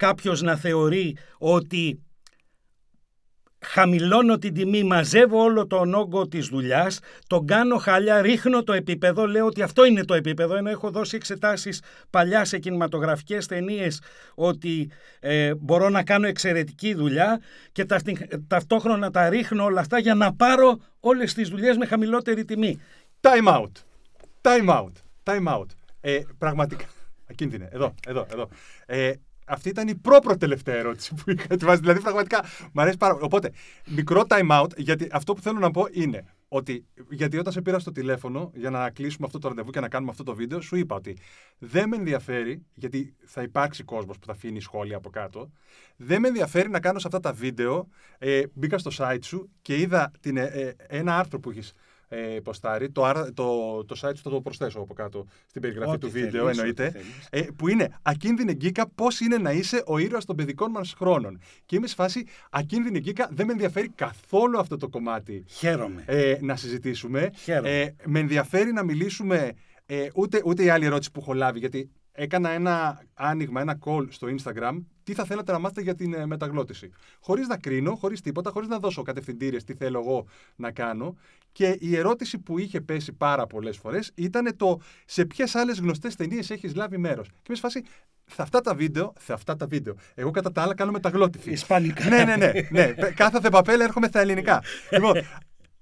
κάποιος 0.00 0.42
να 0.42 0.56
θεωρεί 0.56 1.16
ότι 1.38 2.02
χαμηλώνω 3.60 4.38
την 4.38 4.54
τιμή, 4.54 4.82
μαζεύω 4.82 5.42
όλο 5.42 5.66
τον 5.66 5.94
όγκο 5.94 6.28
της 6.28 6.46
δουλειάς, 6.46 6.98
τον 7.26 7.46
κάνω 7.46 7.76
χαλιά, 7.76 8.20
ρίχνω 8.20 8.62
το 8.62 8.72
επίπεδο, 8.72 9.26
λέω 9.26 9.46
ότι 9.46 9.62
αυτό 9.62 9.84
είναι 9.84 10.04
το 10.04 10.14
επίπεδο, 10.14 10.56
ενώ 10.56 10.70
έχω 10.70 10.90
δώσει 10.90 11.16
εξετάσεις 11.16 11.82
παλιά 12.10 12.44
σε 12.44 12.58
κινηματογραφικές 12.58 13.46
ταινίες 13.46 14.00
ότι 14.34 14.90
ε, 15.20 15.54
μπορώ 15.54 15.88
να 15.88 16.02
κάνω 16.02 16.26
εξαιρετική 16.26 16.94
δουλειά 16.94 17.40
και 17.72 17.86
ταυτόχρονα 18.46 19.10
τα 19.10 19.28
ρίχνω 19.28 19.64
όλα 19.64 19.80
αυτά 19.80 19.98
για 19.98 20.14
να 20.14 20.34
πάρω 20.34 20.80
όλες 21.00 21.34
τις 21.34 21.48
δουλειές 21.48 21.76
με 21.76 21.86
χαμηλότερη 21.86 22.44
τιμή. 22.44 22.80
Time 23.20 23.48
out. 23.48 23.72
Time 24.42 24.68
out. 24.68 24.92
Time 25.24 25.58
out. 25.58 25.66
Ε, 26.00 26.20
πραγματικά. 26.38 26.84
Ακίνδυνε. 27.30 27.68
Εδώ, 27.72 27.94
εδώ, 28.06 28.26
εδώ. 28.32 28.48
Ε, 28.86 29.12
αυτή 29.50 29.68
ήταν 29.68 29.88
η 29.88 29.94
πρόπρο-τελευταία 29.94 30.74
ερώτηση 30.74 31.14
που 31.14 31.30
είχα 31.30 31.46
ετοιμάσει. 31.50 31.80
Δηλαδή, 31.80 32.00
πραγματικά 32.00 32.44
μου 32.72 32.80
αρέσει 32.80 32.96
πάρα 32.96 33.12
πολύ. 33.12 33.24
Οπότε, 33.24 33.50
μικρό 33.86 34.22
time 34.28 34.50
out, 34.60 34.76
γιατί 34.76 35.08
αυτό 35.12 35.34
που 35.34 35.40
θέλω 35.40 35.58
να 35.58 35.70
πω 35.70 35.86
είναι 35.90 36.24
ότι. 36.48 36.86
Γιατί 37.10 37.38
όταν 37.38 37.52
σε 37.52 37.62
πήρα 37.62 37.78
στο 37.78 37.92
τηλέφωνο 37.92 38.50
για 38.54 38.70
να 38.70 38.90
κλείσουμε 38.90 39.26
αυτό 39.26 39.38
το 39.38 39.48
ραντεβού 39.48 39.70
και 39.70 39.80
να 39.80 39.88
κάνουμε 39.88 40.10
αυτό 40.10 40.22
το 40.22 40.34
βίντεο, 40.34 40.60
σου 40.60 40.76
είπα 40.76 40.94
ότι 40.96 41.16
δεν 41.58 41.88
με 41.88 41.96
ενδιαφέρει, 41.96 42.66
γιατί 42.74 43.14
θα 43.24 43.42
υπάρξει 43.42 43.84
κόσμος 43.84 44.18
που 44.18 44.26
θα 44.26 44.32
αφήνει 44.32 44.60
σχόλια 44.60 44.96
από 44.96 45.10
κάτω. 45.10 45.50
Δεν 45.96 46.20
με 46.20 46.28
ενδιαφέρει 46.28 46.70
να 46.70 46.80
κάνω 46.80 46.98
σε 46.98 47.06
αυτά 47.06 47.20
τα 47.20 47.32
βίντεο. 47.32 47.88
Ε, 48.18 48.42
μπήκα 48.52 48.78
στο 48.78 48.90
site 48.96 49.24
σου 49.24 49.50
και 49.62 49.76
είδα 49.76 50.10
την, 50.20 50.36
ε, 50.36 50.44
ε 50.44 50.74
ένα 50.86 51.18
άρθρο 51.18 51.40
που 51.40 51.50
έχει 51.50 51.70
ε, 52.12 52.40
ποστάρει. 52.42 52.90
Το, 52.90 53.12
το, 53.34 53.84
το 53.84 54.00
site 54.02 54.16
θα 54.22 54.30
το 54.30 54.40
προσθέσω 54.40 54.80
από 54.80 54.94
κάτω 54.94 55.26
στην 55.46 55.62
περιγραφή 55.62 55.98
του 55.98 56.10
βίντεο, 56.10 56.48
εννοείται. 56.48 56.92
Ε, 57.30 57.42
που 57.56 57.68
είναι 57.68 57.98
Ακίνδυνη 58.02 58.52
Γκίκα, 58.52 58.88
πώς 58.88 59.20
είναι 59.20 59.36
να 59.36 59.52
είσαι 59.52 59.82
ο 59.86 59.98
ήρωας 59.98 60.24
των 60.24 60.36
παιδικών 60.36 60.70
μας 60.70 60.92
χρόνων. 60.92 61.40
Και 61.66 61.76
είμαι 61.76 61.86
σε 61.86 61.94
φάση 61.94 62.26
Ακίνδυνη 62.50 62.98
Γκίκα, 62.98 63.28
δεν 63.32 63.46
με 63.46 63.52
ενδιαφέρει 63.52 63.88
καθόλου 63.88 64.58
αυτό 64.58 64.76
το 64.76 64.88
κομμάτι. 64.88 65.44
Χαίρομαι. 65.48 66.04
Ε, 66.06 66.36
να 66.40 66.56
συζητήσουμε. 66.56 67.30
Χαίρομαι. 67.36 67.80
Ε, 67.80 67.94
με 68.04 68.18
ενδιαφέρει 68.18 68.72
να 68.72 68.82
μιλήσουμε. 68.82 69.52
Ε, 69.86 70.08
ούτε, 70.14 70.42
ούτε 70.44 70.64
η 70.64 70.68
άλλη 70.68 70.84
ερώτηση 70.84 71.10
που 71.10 71.20
έχω 71.20 71.32
λάβει, 71.32 71.58
γιατί 71.58 71.90
έκανα 72.12 72.50
ένα 72.50 73.02
άνοιγμα, 73.14 73.60
ένα 73.60 73.78
call 73.84 74.06
στο 74.08 74.28
Instagram, 74.36 74.82
τι 75.02 75.14
θα 75.14 75.24
θέλατε 75.24 75.52
να 75.52 75.58
μάθετε 75.58 75.80
για 75.80 75.94
την 75.94 76.14
ε, 76.14 76.26
μεταγλώτηση. 76.26 76.90
Χωρίς 77.20 77.46
να 77.46 77.56
κρίνω, 77.56 77.94
χωρίς 77.94 78.20
τίποτα, 78.20 78.50
χωρίς 78.50 78.68
να 78.68 78.78
δώσω 78.78 79.02
κατευθυντήρε 79.02 79.56
τι 79.56 79.74
θέλω 79.74 79.98
εγώ 79.98 80.26
να 80.56 80.70
κάνω. 80.70 81.16
Και 81.52 81.76
η 81.80 81.96
ερώτηση 81.96 82.38
που 82.38 82.58
είχε 82.58 82.80
πέσει 82.80 83.12
πάρα 83.12 83.46
πολλές 83.46 83.76
φορές 83.76 84.10
ήταν 84.14 84.56
το 84.56 84.80
σε 85.04 85.24
ποιες 85.24 85.54
άλλες 85.54 85.78
γνωστές 85.78 86.16
ταινίες 86.16 86.50
έχεις 86.50 86.74
λάβει 86.74 86.98
μέρος. 86.98 87.28
Και 87.28 87.48
με 87.48 87.56
φάση, 87.56 87.82
σε 88.26 88.42
αυτά 88.42 88.60
τα 88.60 88.74
βίντεο, 88.74 89.12
σε 89.18 89.32
αυτά 89.32 89.56
τα 89.56 89.66
βίντεο, 89.66 89.94
εγώ 90.14 90.30
κατά 90.30 90.52
τα 90.52 90.62
άλλα 90.62 90.74
κάνω 90.74 90.90
μεταγλώτηση. 90.90 91.50
Ισπανικά. 91.50 92.08
ναι, 92.08 92.24
ναι, 92.24 92.36
ναι. 92.36 92.52
ναι. 92.70 92.92
Κάθατε 92.92 93.48
παπέλα, 93.50 93.84
έρχομαι 93.84 94.06
στα 94.06 94.20
ελληνικά. 94.20 94.62
λοιπόν, 94.90 95.14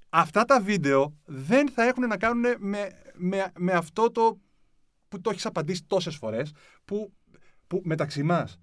αυτά 0.08 0.44
τα 0.44 0.60
βίντεο 0.60 1.16
δεν 1.24 1.70
θα 1.70 1.86
έχουν 1.86 2.06
να 2.06 2.16
κάνουν 2.16 2.44
με, 2.58 2.88
με, 3.14 3.52
με 3.58 3.72
αυτό 3.72 4.10
το 4.10 4.38
που 5.08 5.20
το 5.20 5.30
έχεις 5.30 5.46
απαντήσει 5.46 5.84
τόσες 5.86 6.16
φορές, 6.16 6.52
που, 6.84 7.12
που 7.66 7.80
μεταξύ 7.84 8.22
μας. 8.22 8.58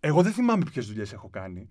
Εγώ 0.00 0.22
δεν 0.22 0.32
θυμάμαι 0.32 0.64
ποιες 0.64 0.86
δουλειές 0.86 1.12
έχω 1.12 1.28
κάνει. 1.28 1.70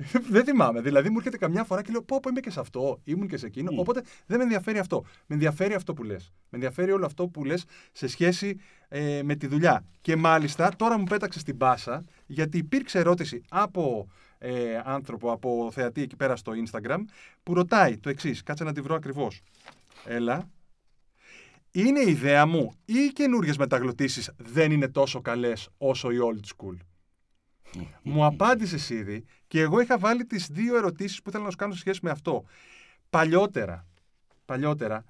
δεν 0.34 0.44
θυμάμαι. 0.44 0.80
Δηλαδή 0.80 1.10
μου 1.10 1.16
έρχεται 1.16 1.36
καμιά 1.36 1.64
φορά 1.64 1.82
και 1.82 1.90
λέω 1.92 2.02
πω, 2.02 2.20
πω 2.20 2.28
είμαι 2.28 2.40
και 2.40 2.50
σε 2.50 2.60
αυτό, 2.60 3.00
ήμουν 3.04 3.28
και 3.28 3.36
σε 3.36 3.46
εκείνο. 3.46 3.70
Mm. 3.74 3.78
Οπότε 3.78 4.02
δεν 4.26 4.38
με 4.38 4.42
ενδιαφέρει 4.42 4.78
αυτό. 4.78 5.04
Με 5.26 5.34
ενδιαφέρει 5.34 5.74
αυτό 5.74 5.94
που 5.94 6.02
λες. 6.02 6.32
Με 6.34 6.58
ενδιαφέρει 6.58 6.92
όλο 6.92 7.06
αυτό 7.06 7.28
που 7.28 7.44
λες 7.44 7.64
σε 7.92 8.06
σχέση 8.06 8.56
ε, 8.88 9.20
με 9.24 9.34
τη 9.34 9.46
δουλειά. 9.46 9.84
Και 10.00 10.16
μάλιστα 10.16 10.76
τώρα 10.76 10.98
μου 10.98 11.04
πέταξες 11.04 11.42
στην 11.42 11.56
πάσα 11.56 12.04
γιατί 12.26 12.58
υπήρξε 12.58 12.98
ερώτηση 12.98 13.42
από 13.48 14.08
ε, 14.38 14.80
άνθρωπο 14.84 15.32
από 15.32 15.70
θεατή 15.72 16.02
εκεί 16.02 16.16
πέρα 16.16 16.36
στο 16.36 16.52
Instagram 16.66 16.98
που 17.42 17.54
ρωτάει 17.54 17.98
το 17.98 18.08
εξής. 18.08 18.42
Κάτσε 18.42 18.64
να 18.64 18.72
τη 18.72 18.80
βρω 18.80 18.94
ακριβώς. 18.94 19.40
Έλα. 20.04 20.50
Είναι 21.72 22.00
η 22.00 22.10
ιδέα 22.10 22.46
μου 22.46 22.72
ή 22.84 22.94
οι 22.94 23.12
καινούριες 23.12 23.56
μεταγλωτήσεις 23.56 24.30
δεν 24.36 24.72
είναι 24.72 24.88
τόσο 24.88 25.20
καλές 25.20 25.68
όσο 25.78 26.10
η 26.10 26.16
old 26.20 26.46
school; 26.56 26.76
Μου 28.02 28.24
απάντησες 28.24 28.90
ήδη 28.90 29.24
και 29.46 29.60
εγώ 29.60 29.80
είχα 29.80 29.98
βάλει 29.98 30.24
τις 30.24 30.46
δύο 30.50 30.76
ερωτήσεις 30.76 31.22
που 31.22 31.28
ήθελα 31.28 31.44
να 31.44 31.50
σου 31.50 31.56
κάνω 31.56 31.72
σε 31.72 31.78
σχέση 31.78 32.00
με 32.02 32.10
αυτό. 32.10 32.44
Παλιότερα, 33.10 33.86
παλιότερα, 34.44 35.04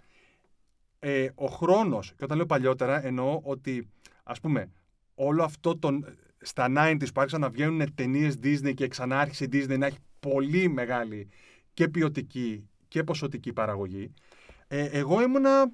ε, 0.99 1.29
ο 1.35 1.47
χρόνος, 1.47 2.12
και 2.17 2.25
όταν 2.25 2.37
λέω 2.37 2.47
παλιότερα 2.47 3.07
εννοώ 3.07 3.40
ότι 3.43 3.88
ας 4.23 4.40
πούμε 4.40 4.71
όλο 5.14 5.45
αυτό 5.45 5.79
τον, 5.79 6.05
στα 6.40 6.67
90s 6.76 7.07
που 7.14 7.21
άρχισαν 7.21 7.40
να 7.40 7.49
βγαίνουν 7.50 7.95
ταινίες 7.95 8.35
Disney 8.43 8.75
και 8.75 8.88
ξανά 8.88 9.21
άρχισε 9.21 9.45
η 9.45 9.49
Disney 9.52 9.79
να 9.79 9.87
έχει 9.87 9.99
πολύ 10.21 10.69
μεγάλη 10.69 11.29
και 11.75 11.88
ποιοτική 11.88 12.69
και 12.88 13.05
ποσοτική 13.05 13.52
παραγωγή. 13.52 14.12
Ε, 14.69 14.85
εγώ 14.85 15.23
ήμουνα 15.23 15.71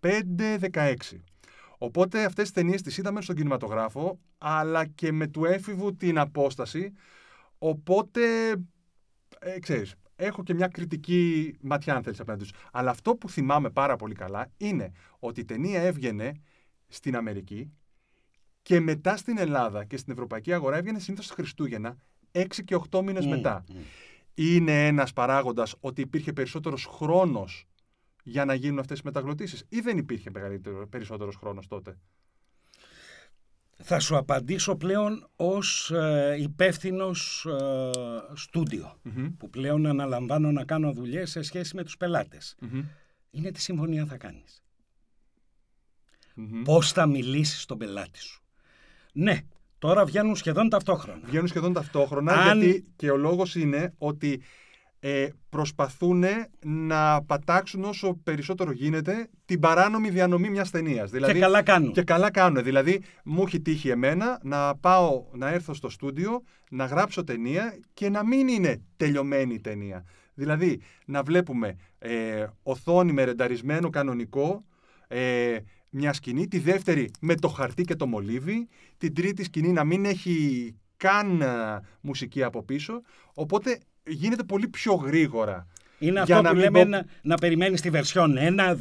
15-16. 0.00 0.94
Οπότε 1.82 2.24
αυτές 2.24 2.44
τις 2.44 2.52
ταινίες 2.52 2.82
τις 2.82 2.98
είδαμε 2.98 3.20
στον 3.20 3.36
κινηματογράφο, 3.36 4.18
αλλά 4.38 4.86
και 4.86 5.12
με 5.12 5.26
του 5.26 5.44
έφηβου 5.44 5.96
την 5.96 6.18
απόσταση. 6.18 6.92
Οπότε, 7.58 8.22
ε, 9.38 9.58
ξέρεις, 9.58 9.94
έχω 10.16 10.42
και 10.42 10.54
μια 10.54 10.68
κριτική 10.68 11.54
ματιά 11.60 11.94
αν 11.94 12.02
θέλεις 12.02 12.20
απέναντι 12.20 12.42
τους. 12.44 12.52
Αλλά 12.72 12.90
αυτό 12.90 13.16
που 13.16 13.28
θυμάμαι 13.28 13.70
πάρα 13.70 13.96
πολύ 13.96 14.14
καλά 14.14 14.50
είναι 14.56 14.92
ότι 15.18 15.40
η 15.40 15.44
ταινία 15.44 15.80
έβγαινε 15.80 16.32
στην 16.88 17.16
Αμερική 17.16 17.72
και 18.62 18.80
μετά 18.80 19.16
στην 19.16 19.38
Ελλάδα 19.38 19.84
και 19.84 19.96
στην 19.96 20.12
ευρωπαϊκή 20.12 20.52
αγορά 20.52 20.76
έβγαινε 20.76 20.98
συνήθως 20.98 21.30
Χριστούγεννα 21.30 21.96
6 22.32 22.44
και 22.64 22.80
8 22.90 23.02
μήνες 23.02 23.26
μετά. 23.26 23.64
Είναι 24.34 24.86
ένας 24.86 25.12
παράγοντας 25.12 25.74
ότι 25.80 26.00
υπήρχε 26.00 26.32
περισσότερος 26.32 26.86
χρόνος 26.86 27.66
για 28.30 28.44
να 28.44 28.54
γίνουν 28.54 28.78
αυτές 28.78 28.98
οι 28.98 29.02
μεταγλωτήσεις 29.04 29.64
ή 29.68 29.80
δεν 29.80 29.98
υπήρχε 29.98 30.30
μεγαλύτερο, 30.30 30.88
περισσότερος 30.88 31.36
χρόνος 31.36 31.66
τότε; 31.66 31.98
Θα 33.82 34.00
σου 34.00 34.16
απαντήσω 34.16 34.76
πλέον 34.76 35.28
ως 35.36 35.90
ε, 35.90 36.36
υπεύθυνος 36.40 37.46
ε, 37.46 37.90
στουντιο 38.34 39.00
που 39.38 39.50
πλέον 39.50 39.86
αναλαμβάνω 39.86 40.52
να 40.52 40.64
κάνω 40.64 40.92
δουλειές 40.92 41.30
σε 41.30 41.42
σχέση 41.42 41.76
με 41.76 41.84
τους 41.84 41.96
πελατες 41.96 42.56
Είναι 43.30 43.50
τι 43.50 43.60
συμφωνία 43.60 44.06
θα 44.06 44.16
κάνεις. 44.16 44.62
Πώς 46.64 46.92
θα 46.92 47.06
μιλήσεις 47.06 47.62
στον 47.62 47.78
πελάτη 47.78 48.20
σου. 48.20 48.42
Ναι, 49.12 49.40
τώρα 49.78 50.04
βγαίνουν 50.04 50.36
σχεδόν 50.36 50.68
ταυτόχρονα. 50.68 51.20
Βγαίνουν 51.24 51.48
σχεδόν 51.48 51.72
ταυτόχρονα 51.72 52.42
γιατί 52.42 52.86
και 52.96 53.10
ο 53.10 53.16
λόγος 53.16 53.54
είναι 53.54 53.94
ότι 53.98 54.42
ε, 55.00 55.28
προσπαθούν 55.48 56.24
να 56.64 57.22
πατάξουν 57.22 57.84
όσο 57.84 58.20
περισσότερο 58.22 58.72
γίνεται 58.72 59.28
την 59.44 59.60
παράνομη 59.60 60.10
διανομή 60.10 60.48
μιας 60.50 60.70
ταινίας. 60.70 61.10
Δηλαδή, 61.10 61.32
και 61.32 61.38
καλά 61.38 61.62
κάνουν. 61.62 61.92
Και 61.92 62.02
καλά 62.02 62.30
κάνουν. 62.30 62.62
Δηλαδή, 62.62 63.02
μου 63.24 63.42
έχει 63.46 63.60
τύχει 63.60 63.88
εμένα 63.88 64.40
να 64.42 64.76
πάω 64.76 65.24
να 65.32 65.48
έρθω 65.48 65.74
στο 65.74 65.88
στούντιο, 65.88 66.42
να 66.70 66.84
γράψω 66.84 67.24
ταινία 67.24 67.78
και 67.94 68.08
να 68.08 68.26
μην 68.26 68.48
είναι 68.48 68.82
τελειωμένη 68.96 69.54
η 69.54 69.60
ταινία. 69.60 70.04
Δηλαδή, 70.34 70.80
να 71.06 71.22
βλέπουμε 71.22 71.76
ε, 71.98 72.46
οθόνη 72.62 73.12
με 73.12 73.24
ρενταρισμένο 73.24 73.90
κανονικό, 73.90 74.64
ε, 75.08 75.56
μια 75.90 76.12
σκηνή, 76.12 76.48
τη 76.48 76.58
δεύτερη 76.58 77.10
με 77.20 77.34
το 77.34 77.48
χαρτί 77.48 77.82
και 77.82 77.94
το 77.94 78.06
μολύβι, 78.06 78.68
την 78.96 79.14
τρίτη 79.14 79.44
σκηνή 79.44 79.72
να 79.72 79.84
μην 79.84 80.04
έχει 80.04 80.74
καν 80.96 81.42
μουσική 82.00 82.42
από 82.42 82.62
πίσω. 82.62 83.02
Οπότε 83.34 83.78
γίνεται 84.10 84.42
πολύ 84.42 84.68
πιο 84.68 84.94
γρήγορα. 84.94 85.66
Είναι 85.98 86.20
αυτό 86.20 86.42
που 86.42 86.54
λέμε 86.54 86.84
να, 86.84 87.04
να 87.22 87.34
περιμένεις 87.34 87.80
τη 87.80 87.90
βερσιόν 87.90 88.36
1, 88.38 88.40
2, 88.40 88.76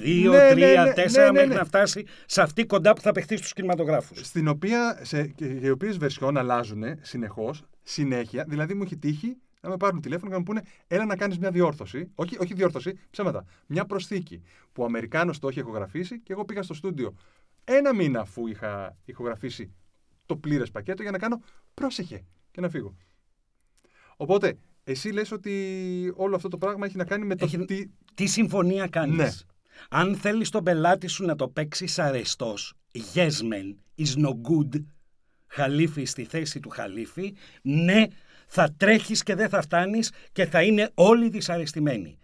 3, 0.54 0.94
4 1.28 1.30
μέχρι 1.34 1.48
να 1.48 1.66
φτάσει 1.66 2.06
σε 2.26 2.42
αυτή 2.42 2.66
κοντά 2.66 2.94
που 2.94 3.02
θα 3.02 3.12
παιχτεί 3.12 3.38
στους 3.38 3.54
κινηματογράφους. 3.54 4.26
Στην 4.26 4.48
οποία, 4.48 5.00
σε, 5.02 5.34
οι 5.62 5.70
οποίες 5.70 5.98
βερσιόν 5.98 6.38
αλλάζουν 6.38 6.84
συνεχώς, 7.02 7.64
συνέχεια. 7.84 8.46
Δηλαδή 8.48 8.74
μου 8.74 8.84
έχει 8.84 8.98
τύχει 8.98 9.38
να 9.62 9.70
με 9.70 9.78
πάρουν 9.78 10.02
τηλέφωνο 10.02 10.28
και 10.28 10.34
να 10.34 10.38
μου 10.38 10.46
πούνε 10.46 10.62
Έλα 10.88 11.06
να 11.06 11.16
κάνεις 11.16 11.38
μια 11.38 11.52
διόρθωση. 11.52 12.12
Όχι, 12.16 12.38
όχι 12.40 12.54
διόρθωση, 12.54 13.00
ψέματα. 13.10 13.46
Μια 13.68 13.86
προσθήκη 13.86 14.42
που 14.72 14.84
ο 14.84 14.86
Αμερικάνος 14.86 15.40
το 15.40 15.48
έχει 15.48 15.60
ηχογραφήσει 15.60 16.20
και 16.20 16.34
εγώ 16.34 16.46
πήγα 16.46 16.64
στο 16.64 16.74
στούντιο 16.74 17.16
ένα 17.64 17.94
μήνα 17.94 18.20
αφού 18.20 18.48
είχα 18.48 18.98
ηχογραφήσει 19.06 19.74
το 20.26 20.36
πλήρες 20.36 20.72
πακέτο 20.72 21.02
για 21.02 21.12
να 21.12 21.18
κάνω 21.18 21.42
πρόσεχε 21.74 22.26
και 22.52 22.62
να 22.62 22.70
φύγω. 22.70 22.96
Οπότε 24.18 24.58
εσύ 24.89 25.10
λες 25.10 25.31
ότι 25.31 26.13
όλο 26.15 26.36
αυτό 26.36 26.48
το 26.48 26.58
πράγμα 26.58 26.86
έχει 26.86 26.98
να 26.98 27.05
κάνει 27.05 27.25
με 27.25 27.36
το 27.36 27.46
έχει... 27.46 27.65
τι... 27.65 27.86
Τι 28.13 28.25
συμφωνία 28.25 28.88
κάνεις; 28.88 29.17
Ναι. 29.17 29.29
Αν 29.89 30.15
θέλεις 30.15 30.50
τον 30.50 30.63
πελάτη 30.63 31.08
σου 31.08 31.25
να 31.25 31.36
το 31.36 31.48
παίξεις 31.48 32.00
αρεστός, 32.00 32.74
yes 33.13 33.29
man, 33.29 33.75
is 33.98 34.25
no 34.25 34.29
good, 34.29 34.84
χαλίφι 35.48 36.05
στη 36.05 36.24
θέση 36.24 36.60
του 36.60 36.69
χαλίφι, 36.69 37.34
ναι, 37.62 38.05
θα 38.48 38.74
τρέχεις 38.77 39.24
και 39.24 39.36
δεν 39.36 39.50
θα 39.50 39.62
φτάνεις 39.62 40.12
και 40.31 40.46
θα 40.46 40.63
είναι 40.63 40.91
όλοι 40.93 41.29
δυσαρεστημένοι. 41.29 42.17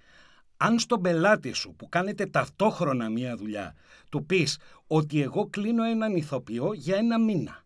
Αν 0.57 0.79
στον 0.79 1.01
πελάτη 1.01 1.51
σου 1.51 1.75
που 1.75 1.89
κάνετε 1.89 2.25
ταυτόχρονα 2.25 3.09
μία 3.09 3.35
δουλειά, 3.35 3.75
του 4.09 4.25
πεις 4.25 4.59
ότι 4.87 5.21
εγώ 5.21 5.47
κλείνω 5.49 5.83
έναν 5.83 6.15
ηθοποιό 6.15 6.73
για 6.73 6.95
ένα 6.95 7.19
μήνα, 7.19 7.65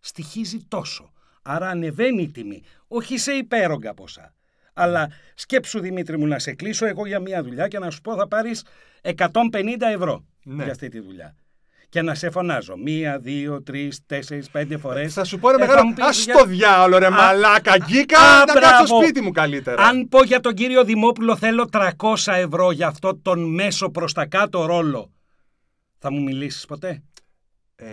στοιχίζει 0.00 0.58
τόσο, 0.68 1.12
άρα 1.42 1.68
ανεβαίνει 1.68 2.22
η 2.22 2.30
τιμή, 2.30 2.62
όχι 2.88 3.18
σε 3.18 3.32
υπέρογκα 3.32 3.94
ποσά. 3.94 4.32
Αλλά 4.78 5.10
σκέψου 5.34 5.80
Δημήτρη 5.80 6.18
μου 6.18 6.26
να 6.26 6.38
σε 6.38 6.52
κλείσω 6.52 6.86
εγώ 6.86 7.06
για 7.06 7.20
μια 7.20 7.42
δουλειά 7.42 7.68
και 7.68 7.78
να 7.78 7.90
σου 7.90 8.00
πω 8.00 8.14
θα 8.14 8.28
πάρεις 8.28 8.64
150 9.02 9.32
ευρώ 9.94 10.24
ναι. 10.44 10.62
για 10.62 10.72
αυτή 10.72 10.88
τη 10.88 11.00
δουλειά. 11.00 11.34
Και 11.88 12.02
να 12.02 12.14
σε 12.14 12.30
φωνάζω 12.30 12.76
μία, 12.76 13.18
δύο, 13.18 13.62
τρεις, 13.62 14.06
τέσσερις, 14.06 14.50
πέντε 14.50 14.76
φορές. 14.76 15.12
Θα 15.12 15.24
σου 15.24 15.38
πω 15.38 15.50
ρε 15.50 15.54
ε, 15.54 15.66
μεγάλο, 15.66 15.94
ας 15.98 16.24
το 16.24 16.44
διάολο 16.44 16.98
ρε 16.98 17.10
μαλάκα, 17.10 17.78
γκίκα, 17.78 18.44
να 18.46 18.60
κάτσω 18.60 18.86
στο 18.86 19.02
σπίτι 19.02 19.20
μου 19.20 19.30
καλύτερα. 19.30 19.82
Αν 19.84 20.08
πω 20.08 20.22
για 20.22 20.40
τον 20.40 20.54
κύριο 20.54 20.84
Δημόπουλο 20.84 21.36
θέλω 21.36 21.68
300 21.72 22.14
ευρώ 22.26 22.70
για 22.70 22.86
αυτό 22.86 23.16
τον 23.16 23.54
μέσο 23.54 23.90
προς 23.90 24.12
τα 24.12 24.26
κάτω 24.26 24.64
ρόλο, 24.64 25.12
θα 25.98 26.12
μου 26.12 26.22
μιλήσεις 26.22 26.66
ποτέ; 26.66 27.02
Ε, 27.76 27.86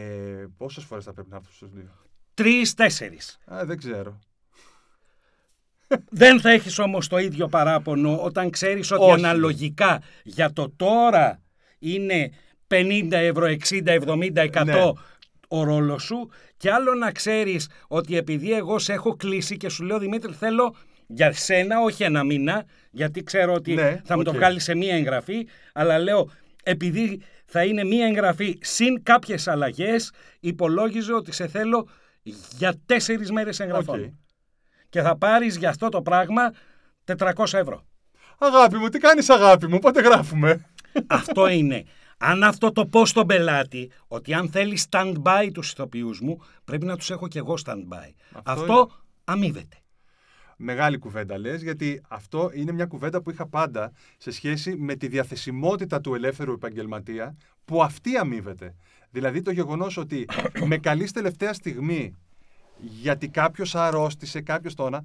Πόσες 0.58 0.84
φορές 0.84 1.04
θα 1.04 1.14
πρέπει 1.14 1.30
να 1.30 1.36
έρθω 1.36 1.52
στους 1.52 1.70
δύο; 1.72 1.92
Τρει-τέσσερι. 2.34 3.18
δεν 3.64 3.78
ξέρω. 3.78 4.20
Δεν 6.10 6.40
θα 6.42 6.50
έχεις 6.50 6.80
όμως 6.80 7.08
το 7.08 7.18
ίδιο 7.18 7.48
παράπονο 7.48 8.18
όταν 8.18 8.50
ξέρεις 8.50 8.92
ότι 8.92 9.12
αναλογικά 9.12 10.02
για 10.24 10.54
το 10.54 10.74
τώρα 10.76 11.42
είναι 11.80 12.32
50 12.68 13.08
ευρώ, 13.12 13.48
60, 13.70 14.00
70, 14.34 14.50
100 14.52 14.92
ο 15.48 15.64
ρόλος 15.64 16.04
σου 16.04 16.30
και 16.58 16.72
άλλο 16.72 16.94
να 16.94 17.12
ξέρεις 17.12 17.70
ότι 17.88 18.18
επειδή 18.18 18.54
εγώ 18.54 18.80
σε 18.80 18.94
έχω 18.94 19.16
κλείσει 19.16 19.58
και 19.58 19.70
σου 19.70 19.84
λέω 19.84 20.00
Δημήτρη 20.00 20.34
θέλω 20.34 20.76
για 21.08 21.32
σένα 21.32 21.80
όχι 21.80 22.04
ένα 22.04 22.24
μήνα 22.24 22.66
γιατί 22.92 23.24
ξέρω 23.24 23.54
ότι 23.54 23.74
ναι, 23.74 24.02
θα 24.04 24.14
okay. 24.14 24.18
μου 24.18 24.24
το 24.24 24.34
βγάλεις 24.34 24.64
σε 24.64 24.76
μία 24.76 24.96
εγγραφή 24.96 25.48
αλλά 25.74 26.00
λέω 26.00 26.30
επειδή 26.64 27.22
θα 27.46 27.64
είναι 27.64 27.84
μία 27.84 28.06
εγγραφή 28.06 28.58
συν 28.62 29.04
κάποιες 29.04 29.48
αλλαγές 29.48 30.12
υπολόγιζε 30.40 31.14
ότι 31.14 31.32
σε 31.32 31.48
θέλω 31.48 31.88
για 32.58 32.74
τέσσερις 32.86 33.32
μέρες 33.32 33.60
εγγραφών 33.60 34.20
και 34.90 35.02
θα 35.02 35.18
πάρεις 35.18 35.58
για 35.58 35.70
αυτό 35.70 35.90
το 35.90 36.02
πράγμα 36.02 36.54
400 37.06 37.54
ευρώ. 37.54 37.86
Αγάπη 38.38 38.78
μου, 38.78 38.90
τι 38.90 39.00
κάνεις 39.00 39.30
αγάπη 39.30 39.68
μου, 39.68 39.80
πότε 39.80 40.02
γράφουμε; 40.02 40.66
Αυτό 41.08 41.48
είναι. 41.48 41.84
Αν 42.18 42.44
αυτό 42.44 42.72
το 42.72 42.86
πω 42.86 43.06
στον 43.06 43.28
πελάτη, 43.28 43.92
ότι 44.08 44.34
αν 44.34 44.50
θέλεις 44.50 44.88
stand-by 44.90 45.50
τους 45.54 45.72
ηθοποιούς 45.72 46.22
μου, 46.22 46.42
πρέπει 46.64 46.86
να 46.86 46.98
τους 46.98 47.10
έχω 47.10 47.28
και 47.28 47.40
εγώ 47.40 47.58
stand-by. 47.66 48.14
Αυτό, 48.34 48.52
αυτό 48.62 48.92
αμείβεται. 49.24 49.78
Μεγάλη 50.58 50.98
κουβέντα 50.98 51.38
λες, 51.38 51.62
γιατί 51.62 52.02
αυτό 52.08 52.52
είναι 52.54 52.72
μια 52.72 52.86
κουβέντα 52.86 53.22
που 53.22 53.32
είχα 53.32 53.48
πάντα 53.48 53.92
σε 54.18 54.32
σχέση 54.32 54.76
με 54.76 54.96
τη 54.96 55.08
διαθεσιμότητα 55.08 56.02
του 56.02 56.16
ελεύθερου 56.16 56.52
επαγγελματία, 56.52 57.38
που 57.66 57.84
αυτή 57.84 58.18
αμείβεται. 58.18 58.76
Δηλαδή 59.10 59.42
το 59.42 59.52
γεγονός 59.52 59.98
ότι 59.98 60.26
με 60.66 60.78
καλή 60.78 61.12
τελευταία 61.12 61.54
στιγμή 61.54 62.16
γιατί 62.80 63.30
κάποιος 63.30 63.76
αρρώστησε, 63.76 64.42
κάποιος 64.42 64.74
τώρα. 64.74 65.02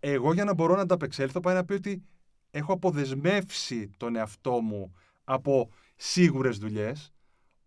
Εγώ 0.00 0.32
για 0.32 0.44
να 0.44 0.54
μπορώ 0.54 0.74
να 0.74 0.80
ανταπεξέλθω 0.80 1.40
πάει 1.40 1.54
να 1.54 1.64
πει 1.64 1.72
ότι 1.72 2.02
έχω 2.50 2.72
αποδεσμεύσει 2.72 3.90
τον 3.96 4.16
εαυτό 4.16 4.60
μου 4.60 4.94
από 5.24 5.70
σίγουρες 5.96 6.58
δουλειές. 6.58 7.12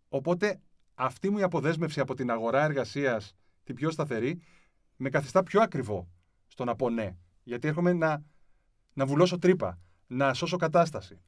Οπότε 0.10 0.60
αυτή 0.96 1.29
μου 1.29 1.38
η 1.38 1.43
αποδέσμευση 1.43 2.00
από 2.00 2.13
την 2.13 2.31
αγορά 2.31 2.63
εργασίας, 2.63 3.36
την 3.63 3.75
πιο 3.75 3.89
σταθερή, 3.89 4.41
με 4.96 5.10
καθιστά 5.10 5.43
πιο 5.43 5.62
ακριβό 5.62 6.07
στο 6.48 6.63
να 6.63 6.75
πω 6.75 6.89
ναι. 6.89 7.15
Γιατί 7.43 7.67
έρχομαι 7.67 7.93
να, 7.93 8.24
να 8.93 9.05
βουλώσω 9.05 9.38
τρύπα, 9.38 9.79
να 10.07 10.34
σώσω 10.34 10.57
κατάσταση. 10.57 11.19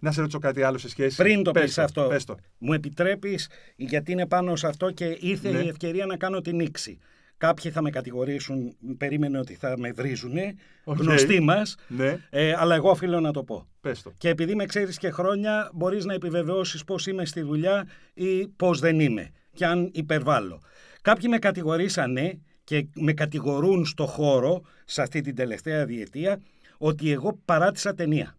Να 0.00 0.12
σε 0.12 0.20
ρωτήσω 0.20 0.38
κάτι 0.38 0.62
άλλο 0.62 0.78
σε 0.78 0.88
σχέση. 0.88 1.16
Πριν 1.16 1.42
το 1.42 1.50
πεις 1.50 1.78
αυτό, 1.78 2.10
μου 2.58 2.72
επιτρέπεις, 2.72 3.48
γιατί 3.76 4.12
είναι 4.12 4.26
πάνω 4.26 4.56
σε 4.56 4.66
αυτό 4.66 4.90
και 4.90 5.18
ήρθε 5.20 5.50
ναι. 5.50 5.58
η 5.58 5.68
ευκαιρία 5.68 6.06
να 6.06 6.16
κάνω 6.16 6.40
τη 6.40 6.56
νύξη. 6.56 6.98
Κάποιοι 7.40 7.70
θα 7.70 7.82
με 7.82 7.90
κατηγορήσουν, 7.90 8.76
περίμενε 8.98 9.38
ότι 9.38 9.54
θα 9.54 9.78
με 9.78 9.92
βρίζουν, 9.92 10.36
Οκ. 10.84 10.98
γνωστοί 10.98 11.40
μας, 11.40 11.76
Ναι, 11.88 12.18
ε, 12.30 12.54
αλλά 12.56 12.74
εγώ 12.74 12.90
οφείλω 12.90 13.20
να 13.20 13.32
το 13.32 13.44
πω. 13.44 13.66
πες 13.80 14.02
το. 14.02 14.12
Και 14.18 14.28
επειδή 14.28 14.54
με 14.54 14.66
ξέρεις 14.66 14.98
και 14.98 15.10
χρόνια, 15.10 15.70
μπορείς 15.74 16.04
να 16.04 16.14
επιβεβαιώσεις 16.14 16.84
πώς 16.84 17.06
είμαι 17.06 17.24
στη 17.24 17.40
δουλειά 17.40 17.86
ή 18.14 18.48
πώς 18.48 18.80
δεν 18.80 19.00
είμαι 19.00 19.30
και 19.52 19.66
αν 19.66 19.90
υπερβάλλω. 19.92 20.60
Κάποιοι 21.02 21.26
με 21.30 21.38
κατηγορήσανε 21.38 22.40
και 22.64 22.86
με 22.94 23.12
κατηγορούν 23.12 23.84
στο 23.86 24.06
χώρο, 24.06 24.62
σε 24.84 25.02
αυτή 25.02 25.20
την 25.20 25.34
τελευταία 25.34 25.84
διετία, 25.86 26.40
ότι 26.78 27.10
εγώ 27.10 27.40
παράτησα 27.44 27.94
ταινία. 27.94 28.36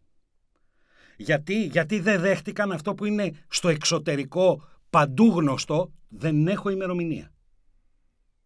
Γιατί, 1.17 1.63
γιατί 1.65 1.99
δεν 1.99 2.21
δέχτηκαν 2.21 2.71
αυτό 2.71 2.93
που 2.93 3.05
είναι 3.05 3.31
στο 3.47 3.69
εξωτερικό 3.69 4.63
παντού 4.89 5.25
γνωστό, 5.35 5.91
δεν 6.09 6.47
έχω 6.47 6.69
ημερομηνία. 6.69 7.31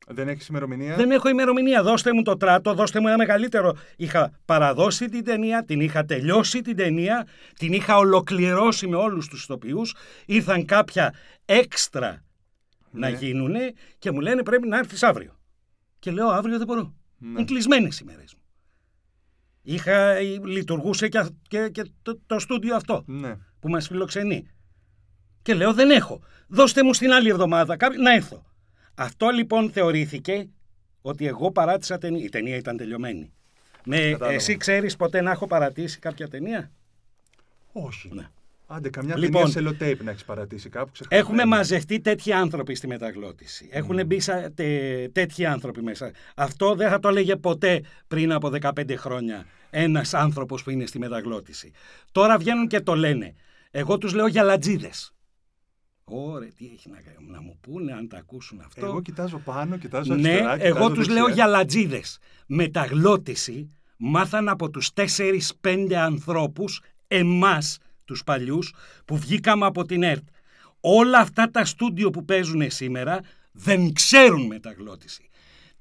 Δεν 0.07 0.27
έχεις 0.27 0.47
ημερομηνία; 0.47 0.95
Δεν 0.95 1.11
έχω 1.11 1.29
ημερομηνία. 1.29 1.83
Δώστε 1.83 2.13
μου 2.13 2.21
το 2.21 2.37
τράτο, 2.37 2.73
δώστε 2.73 2.99
μου 2.99 3.07
ένα 3.07 3.17
μεγαλύτερο. 3.17 3.75
Είχα 3.95 4.31
παραδώσει 4.45 5.09
την 5.09 5.23
ταινία, 5.23 5.63
την 5.65 5.79
είχα 5.79 6.05
τελειώσει 6.05 6.61
την 6.61 6.75
ταινία, 6.75 7.27
την 7.57 7.73
είχα 7.73 7.97
ολοκληρώσει 7.97 8.87
με 8.87 8.95
όλους 8.95 9.27
τους 9.27 9.43
ηθοποιούς. 9.43 9.95
Ήρθαν 10.25 10.65
κάποια 10.65 11.13
έξτρα 11.45 12.23
να 12.91 13.09
Ναι. 13.09 13.17
γίνουνε 13.17 13.73
και 13.99 14.11
μου 14.11 14.19
λένε 14.19 14.43
πρέπει 14.43 14.67
να 14.67 14.77
έρθεις 14.77 15.03
αύριο. 15.03 15.39
Και 15.99 16.11
λέω 16.11 16.27
αύριο 16.27 16.57
δεν 16.57 16.67
μπορώ. 16.67 16.93
Ναι. 17.17 17.29
Είναι 17.29 17.43
κλεισμένες 17.43 17.99
οι 17.99 18.03
μέρες 18.03 18.33
μου. 18.33 18.41
Είχα, 19.61 20.19
λειτουργούσε 20.45 21.07
και, 21.07 21.25
και, 21.47 21.69
και 21.69 21.85
το, 22.01 22.19
το 22.25 22.39
στούντιο 22.39 22.75
αυτό 22.75 23.03
Ναι. 23.07 23.37
που 23.59 23.69
μας 23.69 23.87
φιλοξενεί. 23.87 24.47
Και 25.41 25.53
λέω 25.53 25.73
δεν 25.73 25.89
έχω. 25.89 26.21
Δώστε 26.47 26.83
μου 26.83 26.93
στην 26.93 27.11
άλλη 27.11 27.29
εβδομάδα 27.29 27.77
κάποιο- 27.77 28.01
να 28.01 28.13
έρθω. 28.13 28.45
Αυτό 28.95 29.29
λοιπόν 29.29 29.71
θεωρήθηκε 29.71 30.47
ότι 31.01 31.27
εγώ 31.27 31.51
παράτησα 31.51 31.97
ταινία. 31.97 32.23
Η 32.23 32.29
ταινία 32.29 32.55
ήταν 32.55 32.77
τελειωμένη. 32.77 33.31
Με, 33.85 33.97
Κατάλαβα. 33.97 34.33
εσύ 34.33 34.57
ξέρεις 34.57 34.95
ποτέ 34.95 35.21
να 35.21 35.31
έχω 35.31 35.47
παρατήσει 35.47 35.99
κάποια 35.99 36.27
ταινία; 36.27 36.71
Όχι. 37.71 38.09
Ναι. 38.13 38.27
Άντε, 38.67 38.89
καμιά 38.89 39.17
Λοιπόν. 39.17 39.51
ταινία 39.53 39.69
σε 39.71 39.77
tape 39.81 40.03
να 40.03 40.11
έχεις 40.11 40.25
παρατήσει 40.25 40.69
κάπου. 40.69 40.91
ξεχασμένη. 40.91 41.21
Έχουμε 41.23 41.45
μαζευτεί 41.45 41.99
τέτοιοι 41.99 42.31
άνθρωποι 42.33 42.75
στη 42.75 42.87
μεταγλώτηση. 42.87 43.67
Έχουν 43.71 44.05
μπει 44.05 44.19
σα- 44.19 44.51
τε- 44.51 45.11
τέτοιοι 45.11 45.45
άνθρωποι 45.45 45.81
μέσα. 45.81 46.11
Αυτό 46.35 46.75
δεν 46.75 46.89
θα 46.89 46.99
το 46.99 47.07
έλεγε 47.07 47.35
ποτέ 47.35 47.81
πριν 48.07 48.31
από 48.31 48.49
15 48.61 48.95
χρόνια 48.95 49.45
ένας 49.69 50.13
άνθρωπος 50.13 50.63
που 50.63 50.69
είναι 50.69 50.85
στη 50.85 50.99
μεταγλώτηση. 50.99 51.71
Τώρα 52.11 52.37
βγαίνουν 52.37 52.67
και 52.67 52.79
το 52.79 52.95
λένε. 52.95 53.33
Εγώ 53.71 53.97
τους 53.97 54.13
λέω 54.13 54.27
γιαλατζίδες. 54.27 55.13
Ωρε, 56.11 56.45
τι 56.45 56.69
έχει 56.73 56.89
να, 56.89 56.97
να 57.31 57.41
μου 57.41 57.57
πούνε 57.61 57.93
αν 57.93 58.07
τα 58.07 58.17
ακούσουν 58.17 58.61
αυτό. 58.65 58.85
Εγώ 58.85 59.01
κοιτάζω 59.01 59.37
πάνω, 59.37 59.77
κοιτάζω 59.77 60.15
Ναι, 60.15 60.29
αριστερά. 60.29 60.51
εγώ 60.51 60.73
κοιτάζω 60.73 60.89
τους 60.93 61.05
δεξιά. 61.07 61.13
λέω 61.13 61.27
γιαλατζίδες. 61.33 62.17
Μεταγλώτηση 62.47 63.69
μάθαν 63.97 64.49
από 64.49 64.69
τους 64.69 64.89
4-5 65.61 65.93
ανθρώπους, 65.93 66.81
εμάς 67.07 67.77
τους 68.05 68.23
παλιούς, 68.23 68.73
που 69.05 69.17
βγήκαμε 69.17 69.65
από 69.65 69.85
την 69.85 70.03
ΕΡΤ. 70.03 70.27
Όλα 70.79 71.19
αυτά 71.19 71.51
τα 71.51 71.65
στούντιο 71.65 72.09
που 72.09 72.25
παίζουν 72.25 72.71
σήμερα 72.71 73.19
δεν 73.51 73.93
ξέρουν 73.93 74.45
μεταγλώτηση. 74.45 75.29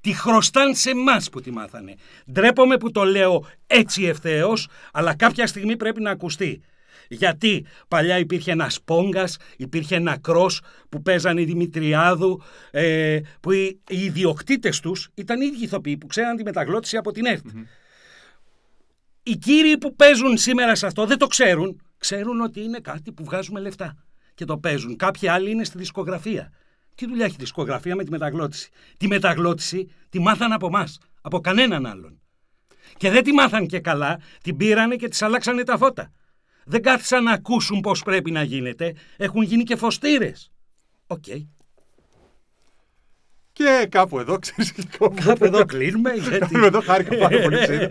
Τη 0.01 0.13
χρωστάν 0.13 0.75
σε 0.75 0.89
εμάς 0.89 1.29
που 1.29 1.41
τη 1.41 1.51
μάθανε. 1.51 1.95
Ντρέπομαι 2.31 2.77
που 2.77 2.91
το 2.91 3.03
λέω 3.03 3.45
έτσι 3.67 4.03
ευθέως, 4.03 4.67
αλλά 4.91 5.15
κάποια 5.15 5.47
στιγμή 5.47 5.75
πρέπει 5.77 6.01
να 6.01 6.09
ακουστεί. 6.11 6.61
Γιατί 7.07 7.65
παλιά 7.87 8.19
υπήρχε 8.19 8.51
ένας 8.51 8.81
Πόγκας, 8.81 9.37
υπήρχε 9.57 9.95
ένα 9.95 10.17
Κρός 10.17 10.61
που 10.89 11.01
παίζανε 11.01 11.41
οι 11.41 11.45
Δημητριάδου, 11.45 12.41
ε, 12.71 13.19
που 13.39 13.51
οι, 13.51 13.79
οι 13.89 13.99
ιδιοκτήτες 14.03 14.79
τους 14.79 15.09
ήταν 15.13 15.41
οι 15.41 15.45
ίδιοι 15.45 15.63
ηθοποιοί 15.63 15.97
που 15.97 16.07
ξέραν 16.07 16.35
τη 16.35 16.43
μεταγλώτηση 16.43 16.97
από 16.97 17.11
την 17.11 17.25
ΕΡΤ. 17.25 17.45
Οι 19.23 19.37
κύριοι 19.37 19.77
που 19.77 19.95
παίζουν 19.95 20.37
σήμερα 20.37 20.75
σε 20.75 20.85
αυτό 20.85 21.05
δεν 21.05 21.17
το 21.17 21.27
ξέρουν. 21.27 21.81
Ξέρουν 21.97 22.41
ότι 22.41 22.61
είναι 22.61 22.79
κάτι 22.79 23.11
που 23.11 23.23
βγάζουμε 23.23 23.59
λεφτά 23.59 23.95
και 24.33 24.45
το 24.45 24.57
παίζουν. 24.57 24.95
Κάποιοι 24.95 25.27
άλλοι 25.27 25.51
είναι 25.51 25.63
στη 25.63 25.77
δισκογραφία. 25.77 26.51
Τι 26.95 27.07
δουλειά 27.07 27.25
έχει 27.25 27.33
η 27.33 27.39
δισκογραφία 27.39 27.95
με 27.95 28.03
τη 28.03 28.11
μεταγλώττιση; 28.11 28.69
Τη 28.97 29.07
μεταγλώττιση 29.07 29.91
τη 30.09 30.19
μάθαν 30.19 30.51
από 30.51 30.67
εμάς, 30.67 30.99
από 31.21 31.39
κανέναν 31.39 31.85
άλλον. 31.85 32.21
Και 32.97 33.09
δεν 33.09 33.23
τη 33.23 33.31
μάθαν 33.31 33.67
και 33.67 33.79
καλά, 33.79 34.19
την 34.41 34.57
πήρανε 34.57 34.95
και 34.95 35.07
της 35.07 35.17
αλλάξανε 35.25 35.63
τα 35.63 35.77
φώτα. 35.77 36.11
Δεν 36.67 36.81
κάθισαν 36.81 37.23
να 37.23 37.31
ακούσουν 37.31 37.79
πώς 37.81 38.03
πρέπει 38.03 38.31
να 38.31 38.43
γίνεται. 38.43 38.93
Έχουν 39.17 39.41
γίνει 39.41 39.63
και 39.63 39.75
φωστήρες. 39.75 40.51
Οκ. 41.07 41.23
Και 43.53 43.87
κάπου 43.91 44.19
εδώ, 44.19 44.39
ξέρεις. 44.39 44.73
Κάπου 45.25 45.45
εδώ 45.45 45.65
κλείνουμε. 45.65 46.13
Γιατί... 46.13 46.37
Κάπου 46.37 46.65
εδώ 46.65 46.81
χάρηκα 46.81 47.17
πάρα 47.17 47.41
πολύ. 47.41 47.57
ξέρεις. 47.61 47.87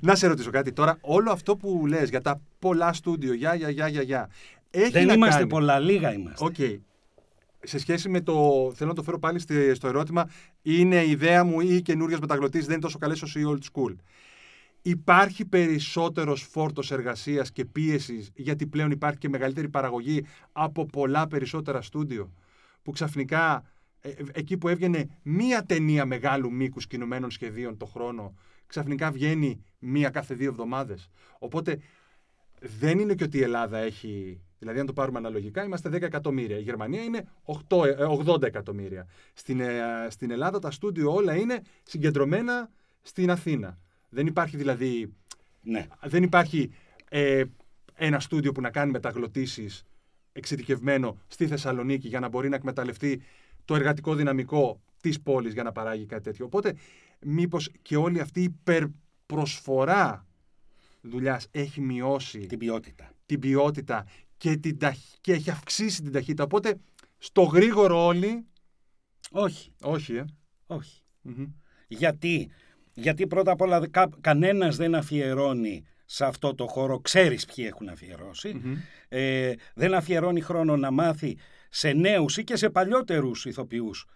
Να 0.00 0.14
σε 0.14 0.26
ρωτήσω 0.26 0.50
κάτι 0.50 0.72
τώρα. 0.72 0.98
Όλο 1.00 1.30
αυτό 1.30 1.56
που 1.56 1.86
λες 1.86 2.08
για 2.08 2.20
τα 2.20 2.40
πολλά 2.58 2.92
στούντιο, 2.92 3.32
για, 3.34 3.54
για, 3.54 3.70
για, 3.70 3.88
για, 3.88 4.02
για. 4.02 4.30
Έχει 4.70 4.90
Δεν 4.90 5.06
να 5.06 5.12
είμαστε 5.12 5.38
κάνει. 5.38 5.48
πολλά, 5.50 5.78
λίγα 5.78 6.12
είμαστε. 6.12 6.44
Οκ. 6.44 6.54
Σε 7.62 7.78
σχέση 7.78 8.08
με 8.08 8.20
το. 8.20 8.32
Θέλω 8.74 8.88
να 8.88 8.94
το 8.94 9.02
φέρω 9.02 9.18
πάλι 9.18 9.38
στη- 9.38 9.74
στο 9.74 9.88
ερώτημα. 9.88 10.30
Είναι 10.62 11.02
η 11.02 11.10
ιδέα 11.10 11.44
μου 11.44 11.60
ή 11.60 11.82
οι 11.82 11.88
καινούριες 11.88 12.18
μεταγλωττίσεις, 12.20 12.62
δεν 12.64 12.72
είναι 12.72 12.82
τόσο 12.82 12.98
καλές 12.98 13.22
όσο 13.22 13.38
η 13.38 13.42
old 13.46 13.58
school; 13.72 13.94
Υπάρχει 14.82 15.44
περισσότερος 15.44 16.42
φόρτος 16.42 16.90
εργασίας 16.90 17.52
και 17.52 17.64
πίεσης, 17.64 18.30
γιατί 18.34 18.66
πλέον 18.66 18.90
υπάρχει 18.90 19.18
και 19.18 19.28
μεγαλύτερη 19.28 19.68
παραγωγή 19.68 20.24
από 20.52 20.86
πολλά 20.86 21.26
περισσότερα 21.26 21.82
στούντιο. 21.82 22.32
Που 22.82 22.90
ξαφνικά 22.90 23.64
ε, 24.00 24.08
ε, 24.08 24.14
εκεί 24.32 24.56
που 24.56 24.68
έβγαινε 24.68 25.18
μία 25.22 25.64
ταινία 25.64 26.04
μεγάλου 26.04 26.52
μήκους 26.52 26.86
κινουμένων 26.86 27.30
σχεδίων 27.30 27.76
το 27.76 27.86
χρόνο, 27.86 28.34
ξαφνικά 28.66 29.10
βγαίνει 29.10 29.64
μία 29.78 30.10
κάθε 30.10 30.34
δύο 30.34 30.48
εβδομάδες. 30.48 31.10
Οπότε 31.38 31.78
δεν 32.60 32.98
είναι 32.98 33.14
και 33.14 33.24
ότι 33.24 33.38
η 33.38 33.42
Ελλάδα 33.42 33.78
έχει. 33.78 34.40
Δηλαδή, 34.58 34.78
αν 34.80 34.86
το 34.86 34.92
πάρουμε 34.92 35.18
αναλογικά, 35.18 35.64
είμαστε 35.64 35.88
10 35.88 36.02
εκατομμύρια. 36.02 36.58
Η 36.58 36.62
Γερμανία 36.62 37.02
είναι 37.02 37.28
8, 37.68 37.84
ε, 37.84 38.04
80 38.04 38.42
εκατομμύρια. 38.42 39.06
Στην, 39.32 39.60
ε, 39.60 40.06
στην 40.08 40.30
Ελλάδα 40.30 40.58
τα 40.58 40.70
στούντιο 40.70 41.12
όλα 41.12 41.36
είναι 41.36 41.62
συγκεντρωμένα 41.82 42.70
στην 43.02 43.30
Αθήνα. 43.30 43.78
Δεν 44.10 44.26
υπάρχει 44.26 44.56
δηλαδή. 44.56 45.14
Ναι. 45.62 45.86
Δεν 46.02 46.22
υπάρχει 46.22 46.70
ε, 47.08 47.44
ένα 47.94 48.20
στούντιο 48.20 48.52
που 48.52 48.60
να 48.60 48.70
κάνει 48.70 48.90
μεταγλωτήσεις 48.90 49.84
εξειδικευμένο 50.32 51.20
στη 51.26 51.46
Θεσσαλονίκη 51.46 52.08
για 52.08 52.20
να 52.20 52.28
μπορεί 52.28 52.48
να 52.48 52.56
εκμεταλλευτεί 52.56 53.22
το 53.64 53.74
εργατικό 53.74 54.14
δυναμικό 54.14 54.80
της 55.00 55.20
πόλης 55.20 55.52
για 55.52 55.62
να 55.62 55.72
παράγει 55.72 56.06
κάτι 56.06 56.22
τέτοιο. 56.22 56.44
Οπότε, 56.44 56.74
μήπως 57.20 57.70
και 57.82 57.96
όλη 57.96 58.20
αυτή 58.20 58.40
η 58.40 58.42
υπερπροσφορά 58.42 60.26
δουλειάς 61.00 61.46
έχει 61.50 61.80
μειώσει 61.80 62.38
Την 62.46 62.58
ποιότητα. 62.58 63.12
την 63.26 63.38
ποιότητα 63.40 64.06
και, 64.36 64.56
την 64.56 64.78
ταχ- 64.78 65.18
και 65.20 65.32
έχει 65.32 65.50
αυξήσει 65.50 66.02
την 66.02 66.12
ταχύτητα. 66.12 66.44
Οπότε, 66.44 66.80
στο 67.18 67.42
γρήγορο 67.42 68.04
όλοι... 68.06 68.44
Όχι, 69.30 69.72
Όχι, 69.82 70.14
ε. 70.14 70.24
όχι. 70.66 71.00
Μμμ. 71.22 71.44
Γιατί, 71.88 72.50
γιατί 73.00 73.26
πρώτα 73.26 73.50
απ' 73.52 73.60
όλα 73.60 73.88
κα, 73.88 74.08
κανένας 74.20 74.76
δεν 74.76 74.94
αφιερώνει 74.94 75.84
σε 76.04 76.24
αυτό 76.24 76.54
το 76.54 76.66
χώρο, 76.66 76.98
ξέρεις 76.98 77.44
ποιοι 77.44 77.64
έχουν 77.68 77.88
αφιερώσει, 77.88 78.60
Μμμ. 78.62 78.76
ε, 79.08 79.52
δεν 79.74 79.94
αφιερώνει 79.94 80.40
χρόνο 80.40 80.76
να 80.76 80.90
μάθει 80.90 81.38
σε 81.68 81.92
νέους 81.92 82.36
ή 82.36 82.44
και 82.44 82.56
σε 82.56 82.70
παλιότερους 82.70 83.44
ηθοποιούς 83.44 84.06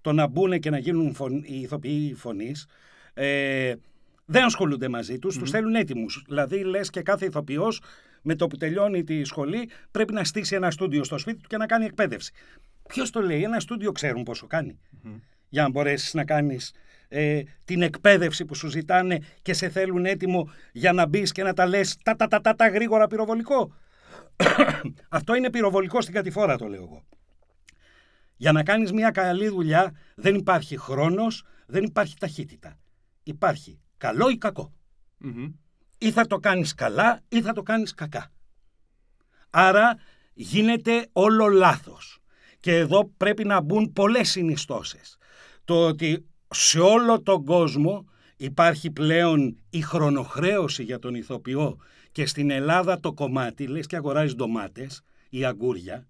το 0.00 0.12
να 0.12 0.26
μπουν 0.26 0.60
και 0.60 0.70
να 0.70 0.78
γίνουν 0.78 1.14
φων, 1.14 1.44
οι 1.46 1.60
ηθοποιοί 1.60 2.14
φωνής. 2.14 2.66
Ε, 3.14 3.74
δεν 4.24 4.44
ασχολούνται 4.44 4.88
μαζί 4.88 5.18
τους, 5.18 5.38
τους 5.38 5.50
θέλουν 5.50 5.74
έτοιμους. 5.74 6.24
Δηλαδή 6.26 6.64
λες 6.64 6.90
και 6.90 7.02
κάθε 7.02 7.26
ηθοποιός 7.26 7.82
με 8.22 8.34
το 8.34 8.46
που 8.46 8.56
τελειώνει 8.56 9.04
τη 9.04 9.24
σχολή 9.24 9.68
πρέπει 9.90 10.12
να 10.12 10.24
στήσει 10.24 10.54
ένα 10.54 10.70
στούντιο 10.70 11.04
στο 11.04 11.18
σπίτι 11.18 11.40
του 11.40 11.48
και 11.48 11.56
να 11.56 11.66
κάνει 11.66 11.84
εκπαίδευση. 11.84 12.32
Ποιος 12.88 13.10
το 13.10 13.20
λέει, 13.20 13.42
ένα 13.42 13.60
στούντιο 13.60 13.92
ξέρουν 13.92 14.22
πόσο 14.22 14.46
κάνει 14.46 14.78
για 15.48 15.62
να 15.62 15.70
μπορέσεις 15.70 16.14
να 16.14 16.24
κάνεις 16.24 16.72
ε, 17.14 17.42
την 17.64 17.82
εκπαίδευση 17.82 18.44
που 18.44 18.54
σου 18.54 18.68
ζητάνε 18.68 19.18
και 19.42 19.52
σε 19.52 19.68
θέλουν 19.68 20.04
έτοιμο 20.04 20.50
για 20.72 20.92
να 20.92 21.06
μπεις 21.06 21.32
και 21.32 21.42
να 21.42 21.52
τα 21.52 21.66
λες 21.66 21.96
τα 22.02 22.16
τα 22.16 22.28
τα 22.28 22.40
τα, 22.40 22.54
τα 22.54 22.68
γρήγορα 22.68 23.06
πυροβολικό. 23.06 23.74
Αυτό 25.08 25.34
είναι 25.34 25.50
πυροβολικό 25.50 26.00
στην 26.00 26.14
κατηφόρα 26.14 26.56
το 26.56 26.68
λέω 26.68 26.82
εγώ. 26.82 27.04
Για 28.36 28.52
να 28.52 28.62
κάνεις 28.62 28.92
μια 28.92 29.10
καλή 29.10 29.48
δουλειά 29.48 29.92
δεν 30.14 30.34
υπάρχει 30.34 30.76
χρόνος, 30.78 31.44
δεν 31.66 31.84
υπάρχει 31.84 32.16
ταχύτητα. 32.16 32.78
Υπάρχει 33.22 33.80
καλό 33.96 34.28
ή 34.28 34.38
κακό. 34.38 34.72
Μμμ. 35.18 35.52
Ή 35.98 36.10
θα 36.10 36.26
το 36.26 36.38
κάνεις 36.38 36.74
καλά 36.74 37.20
ή 37.28 37.42
θα 37.42 37.52
το 37.52 37.62
κάνεις 37.62 37.94
κακά. 37.94 38.32
Άρα 39.50 39.96
γίνεται 40.34 41.06
όλο 41.12 41.46
λάθος. 41.46 42.18
Και 42.60 42.76
εδώ 42.76 43.10
πρέπει 43.16 43.44
να 43.44 43.60
μπουν 43.60 43.92
πολλές 43.92 44.30
συνιστώσεις. 44.30 45.16
Το 45.64 45.86
ότι 45.86 46.26
σε 46.54 46.78
όλο 46.80 47.22
τον 47.22 47.44
κόσμο 47.44 48.04
υπάρχει 48.36 48.90
πλέον 48.90 49.58
η 49.70 49.80
χρονοχρέωση 49.80 50.82
για 50.82 50.98
τον 50.98 51.14
ηθοποιό 51.14 51.78
και 52.12 52.26
στην 52.26 52.50
Ελλάδα 52.50 53.00
το 53.00 53.12
κομμάτι, 53.12 53.66
λες 53.66 53.86
και 53.86 53.96
αγοράζεις 53.96 54.34
ντομάτες 54.34 55.02
ή 55.28 55.44
αγκούρια, 55.44 56.08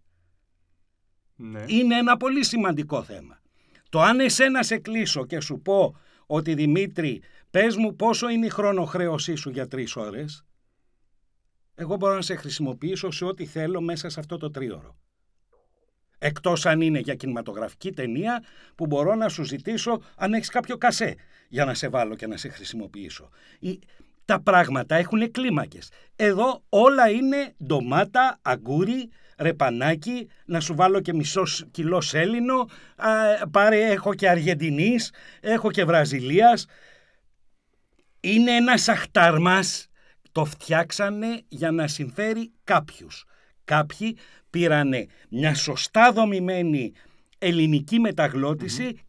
Ναι. 1.37 1.65
είναι 1.67 1.97
ένα 1.99 2.17
πολύ 2.17 2.45
σημαντικό 2.45 3.03
θέμα. 3.03 3.41
Το 3.89 4.01
αν 4.01 4.21
εσένα 4.21 4.63
σε 4.63 4.79
κλείσω 4.79 5.27
και 5.27 5.41
σου 5.41 5.61
πω 5.61 5.97
ότι 6.27 6.55
Δημήτρη, 6.55 7.23
πες 7.51 7.77
μου 7.77 7.97
πόσο 7.97 8.29
είναι 8.29 8.47
η 8.47 8.51
χρονοχρέωσή 8.51 9.35
σου 9.35 9.51
για 9.51 9.67
τρεις 9.69 9.97
ώρες, 9.97 10.45
εγώ 11.75 11.97
μπορώ 11.97 12.15
να 12.15 12.23
σε 12.23 12.35
χρησιμοποιήσω 12.35 13.11
σε 13.11 13.25
ό,τι 13.25 13.47
θέλω 13.47 13.81
μέσα 13.81 14.09
σε 14.09 14.21
αυτό 14.21 14.37
το 14.37 14.51
τρίωρο. 14.51 14.97
Εκτός 16.27 16.67
αν 16.67 16.81
είναι 16.81 16.99
για 16.99 17.15
κινηματογραφική 17.15 17.93
ταινία 17.93 18.45
που 18.75 18.87
μπορώ 18.87 19.15
να 19.15 19.29
σου 19.29 19.43
ζητήσω 19.43 20.01
αν 20.17 20.35
έχεις 20.35 20.49
κάποιο 20.49 20.77
κασέ 20.77 21.15
για 21.49 21.65
να 21.65 21.75
σε 21.75 21.89
βάλω 21.89 22.15
και 22.15 22.27
να 22.27 22.37
σε 22.37 22.49
χρησιμοποιήσω. 22.49 23.31
Τα 24.25 24.41
πράγματα 24.41 24.97
έχουν 24.97 25.31
κλίμακες. 25.31 25.91
Εδώ 26.17 26.63
όλα 26.69 27.11
είναι 27.11 27.55
ντομάτα, 27.65 28.39
αγκούρι, 28.43 29.11
ρεπανάκι, 29.39 30.29
να 30.45 30.61
σου 30.61 30.75
βάλω 30.75 31.01
και 31.01 31.15
μισό 31.15 31.43
κιλό 31.71 32.01
σέλινο, 32.01 32.69
πάρε 33.51 33.91
έχω 33.91 34.15
και 34.15 34.29
Αργεντινής, 34.29 35.13
έχω 35.41 35.71
και 35.71 35.85
Βραζιλίας. 35.85 36.67
Είναι 38.21 38.57
ένας 38.57 38.89
αχταρμάς, 38.89 39.89
το 40.33 40.45
φτιάξανε 40.45 41.43
για 41.49 41.71
να 41.71 41.87
συμφέρει 41.87 42.53
κάποιους. 42.65 43.25
Κάποιοι 43.65 44.17
πήρανε 44.51 45.07
μια 45.31 45.55
σωστά 45.55 46.13
δομημένη 46.13 46.93
ελληνική 47.39 47.97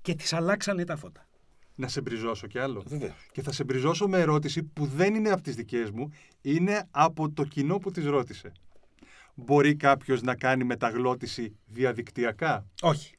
και 0.01 0.15
τις 0.15 0.33
αλλάξανε 0.33 0.83
τα 0.83 0.95
φώτα. 0.95 1.27
Να 1.75 1.87
σε 1.87 2.01
μπριζώσω 2.01 2.47
κι 2.47 2.59
άλλο. 2.59 2.83
Και 3.31 3.41
θα 3.41 3.51
σε 3.51 3.63
μπριζώσω 3.63 4.07
με 4.07 4.19
ερώτηση 4.19 4.63
που 4.63 4.85
δεν 4.85 5.15
είναι 5.15 5.29
από 5.29 5.41
τις 5.41 5.55
δικές 5.55 5.91
μου, 5.91 6.11
είναι 6.41 6.87
από 6.91 7.31
το 7.31 7.43
κοινό 7.43 7.77
που 7.77 7.91
τις 7.91 8.05
ρώτησε. 8.05 8.51
Μπορεί 9.33 9.75
κάποιος 9.75 10.21
να 10.21 10.35
κάνει 10.35 10.63
μεταγλώτηση 10.63 11.55
διαδικτυακά; 11.65 12.65
Όχι. 12.81 13.15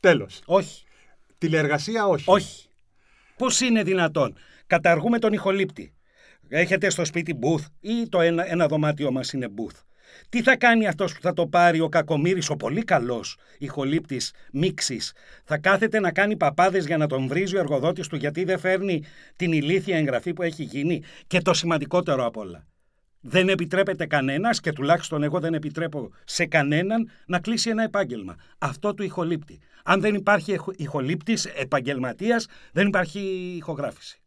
Τέλος. 0.00 0.42
Όχι. 0.44 0.84
Τηλεεργασία 1.38 2.06
όχι. 2.06 2.24
Όχι. 2.26 2.68
Πώς 3.36 3.60
είναι 3.60 3.82
δυνατόν; 3.82 4.34
Καταργούμε 4.66 5.18
τον 5.18 5.32
ηχολήπτη. 5.32 5.92
Έχετε 6.48 6.90
στο 6.90 7.04
σπίτι 7.04 7.38
booth 7.42 7.64
ή 7.80 8.08
το 8.08 8.20
ένα, 8.20 8.50
ένα 8.50 8.66
δωμάτιο 8.66 9.12
μας 9.12 9.32
είναι 9.32 9.48
booth. 9.56 9.80
Τι 10.28 10.42
θα 10.42 10.56
κάνει 10.56 10.86
αυτός 10.86 11.14
που 11.14 11.20
θα 11.20 11.32
το 11.32 11.46
πάρει 11.46 11.80
ο 11.80 11.88
Κακομύρης, 11.88 12.50
ο 12.50 12.56
πολύ 12.56 12.82
καλός 12.82 13.36
ηχολήπτης 13.58 14.32
μίξης; 14.52 15.12
Θα 15.44 15.58
κάθεται 15.58 16.00
να 16.00 16.12
κάνει 16.12 16.36
παπάδες 16.36 16.86
για 16.86 16.96
να 16.96 17.06
τον 17.06 17.26
βρίζει 17.26 17.56
ο 17.56 17.58
εργοδότης 17.58 18.06
του 18.06 18.16
γιατί 18.16 18.44
δεν 18.44 18.58
φέρνει 18.58 19.04
την 19.36 19.52
ηλίθια 19.52 19.96
εγγραφή 19.96 20.32
που 20.32 20.42
έχει 20.42 20.62
γίνει. 20.62 21.02
Και 21.26 21.40
το 21.40 21.54
σημαντικότερο 21.54 22.26
απ' 22.26 22.36
όλα. 22.36 22.66
Δεν 23.24 23.48
επιτρέπεται 23.48 24.06
κανένας 24.06 24.60
και 24.60 24.72
τουλάχιστον 24.72 25.22
εγώ 25.22 25.40
δεν 25.40 25.54
επιτρέπω 25.54 26.10
σε 26.24 26.46
κανέναν 26.46 27.10
να 27.26 27.40
κλείσει 27.40 27.70
ένα 27.70 27.82
επάγγελμα. 27.82 28.36
Αυτό 28.58 28.94
του 28.94 29.02
ηχολήπτη. 29.02 29.60
Αν 29.84 30.00
δεν 30.00 30.14
υπάρχει 30.14 30.58
ηχολήπτης 30.76 31.44
επαγγελματίας 31.44 32.46
δεν 32.72 32.86
υπάρχει 32.86 33.20
ηχογράφηση. 33.56 34.20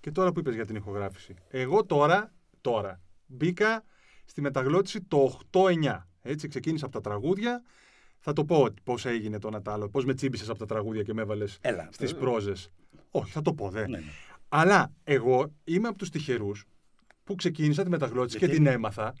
Και 0.00 0.10
τώρα 0.10 0.32
που 0.32 0.38
είπες 0.38 0.54
για 0.54 0.66
την 0.66 0.76
ηχογράφηση. 0.76 1.34
Εγώ 1.50 1.84
τώρα, 1.84 2.32
τώρα 2.60 3.00
μπήκα 3.26 3.84
στη 4.26 4.40
μεταγλώτηση 4.40 5.00
το 5.00 5.38
8-9. 5.50 5.98
Έτσι, 6.22 6.48
ξεκίνησα 6.48 6.84
από 6.84 6.94
τα 6.94 7.10
τραγούδια. 7.10 7.62
Θα 8.18 8.32
το 8.32 8.44
πω 8.44 8.66
πώς 8.84 9.04
έγινε 9.06 9.38
το 9.38 9.50
Νατάλο, 9.50 9.88
πώς 9.88 10.04
με 10.04 10.14
τσίμπησες 10.14 10.48
από 10.48 10.58
τα 10.58 10.66
τραγούδια 10.66 11.02
και 11.02 11.14
με 11.14 11.22
έβαλες 11.22 11.58
στις 11.90 12.14
πρόζες. 12.14 12.68
Όχι, 13.10 13.30
θα 13.30 13.42
το 13.42 13.54
πω, 13.54 13.70
δε. 13.70 13.88
Ναι, 13.88 13.98
ναι. 13.98 14.04
Αλλά 14.48 14.92
εγώ 15.04 15.52
είμαι 15.64 15.88
από 15.88 15.98
τους 15.98 16.10
τυχερούς 16.10 16.64
που 17.24 17.34
ξεκίνησα 17.34 17.82
τη 17.82 17.88
μεταγλώτηση 17.88 18.38
και 18.38 18.48
την 18.48 18.66
έμαθα 18.66 19.14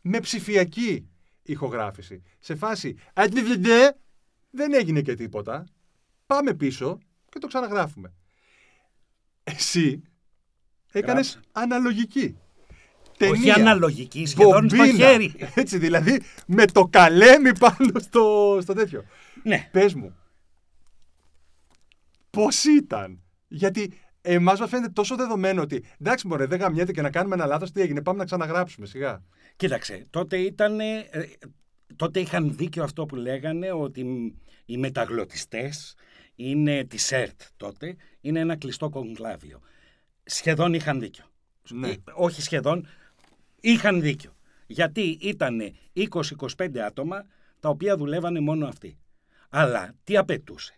με 0.00 0.20
ψηφιακή 0.20 1.08
ηχογράφηση. 1.42 2.22
Σε 2.38 2.54
φάση 2.54 2.96
δεν 4.50 4.72
έγινε 4.72 5.00
και 5.02 5.14
τίποτα. 5.14 5.64
Πάμε 6.26 6.54
πίσω 6.54 6.98
και 7.28 7.38
το 7.38 7.46
ξαναγράφουμε. 7.46 8.12
Εσύ 9.44 10.02
έκανες 10.92 11.40
αναλογική 11.52 12.38
ταινία. 13.26 13.54
Όχι 13.54 13.60
αναλογική, 13.60 14.26
σχεδόν 14.26 14.68
στο 14.68 14.86
χέρι. 14.86 15.34
Έτσι, 15.54 15.78
δηλαδή 15.78 16.20
με 16.46 16.64
το 16.64 16.86
καλέμι 16.90 17.58
πάνω 17.58 17.98
στο, 17.98 18.58
στο 18.62 18.74
τέτοιο. 18.74 19.04
Ναι. 19.42 19.68
Πες 19.72 19.94
μου, 19.94 20.16
πώς 22.30 22.64
ήταν; 22.64 23.22
Γιατί 23.48 23.92
εμάς 24.20 24.60
μας 24.60 24.68
φαίνεται 24.68 24.92
τόσο 24.92 25.16
δεδομένο 25.16 25.62
ότι 25.62 25.84
εντάξει, 26.00 26.26
μωρέ, 26.26 26.46
δεν 26.46 26.58
γαμιέται 26.58 26.92
και 26.92 27.02
να 27.02 27.10
κάνουμε 27.10 27.34
ένα 27.34 27.46
λάθος. 27.46 27.70
Τι 27.70 27.80
έγινε, 27.80 28.02
πάμε 28.02 28.18
να 28.18 28.24
ξαναγράψουμε 28.24 28.86
σιγά. 28.86 29.22
Κοίταξε, 29.56 30.06
τότε 30.10 30.36
ήταν. 30.36 30.78
τότε 31.96 32.20
είχαν 32.20 32.56
δίκιο 32.56 32.82
αυτό 32.82 33.06
που 33.06 33.16
λέγανε 33.16 33.72
ότι 33.72 34.34
οι 34.64 34.76
μεταγλωτιστές 34.76 35.94
είναι 36.34 36.84
της 36.84 37.12
ΕΡΤ 37.12 37.40
τότε, 37.56 37.96
είναι 38.20 38.40
ένα 38.40 38.56
κλειστό 38.56 38.88
κογκλάβιο. 38.88 39.60
Σχεδόν 40.24 40.74
είχαν 40.74 41.00
δίκιο. 41.00 41.24
Ναι. 41.70 41.88
Ε, 41.88 41.96
όχι 42.14 42.42
σχεδόν, 42.42 42.86
είχαν 43.60 44.00
δίκιο. 44.00 44.36
Γιατί 44.66 45.18
ήταν 45.20 45.60
20-25 46.56 46.78
άτομα 46.78 47.26
τα 47.60 47.68
οποία 47.68 47.96
δουλεύανε 47.96 48.40
μόνο 48.40 48.66
αυτοί. 48.66 48.98
Αλλά 49.48 49.94
τι 50.04 50.16
απαιτούσε. 50.16 50.74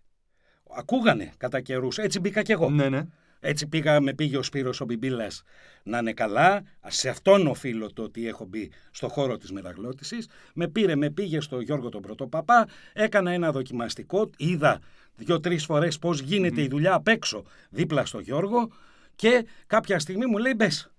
Ακούγανε 0.76 1.32
κατά 1.36 1.60
καιρούς. 1.60 1.98
Έτσι 1.98 2.20
μπήκα 2.20 2.42
κι 2.42 2.52
εγώ. 2.52 2.70
Ναι, 2.70 2.88
ναι. 2.88 3.06
Έτσι 3.44 3.66
πήγα, 3.66 4.00
με 4.00 4.14
πήγε 4.14 4.36
ο 4.36 4.42
Σπύρος 4.42 4.80
ο 4.80 4.84
Μπιμπίλας 4.84 5.42
να 5.82 5.98
είναι 5.98 6.12
καλά. 6.12 6.62
Σε 6.86 7.08
αυτόν 7.08 7.46
οφείλω 7.46 7.92
το 7.92 8.02
ότι 8.02 8.28
έχω 8.28 8.44
μπει 8.44 8.70
στο 8.90 9.08
χώρο 9.08 9.36
της 9.36 9.52
μεταγλώτησης. 9.52 10.28
Με 10.54 10.68
πήρε, 10.68 10.96
με 10.96 11.10
πήγε 11.10 11.40
στο 11.40 11.60
Γιώργο 11.60 11.88
τον 11.88 12.02
Πρωτοπαπά. 12.02 12.68
Έκανα 12.92 13.30
ένα 13.30 13.52
δοκιμαστικό. 13.52 14.30
Είδα 14.36 14.80
δύο-τρεις 15.16 15.64
φορές 15.64 15.98
πώς 15.98 16.20
γίνεται 16.20 16.62
η 16.62 16.68
δουλειά 16.68 16.94
απ' 16.94 17.08
έξω 17.08 17.44
δίπλα 17.70 18.04
στο 18.04 18.18
Γιώργο. 18.18 18.70
Και 19.16 19.46
κάποια 19.66 19.98
στιγμή 19.98 20.26
μου 20.26 20.38
λέει 20.38 20.52
μπες 20.56 20.92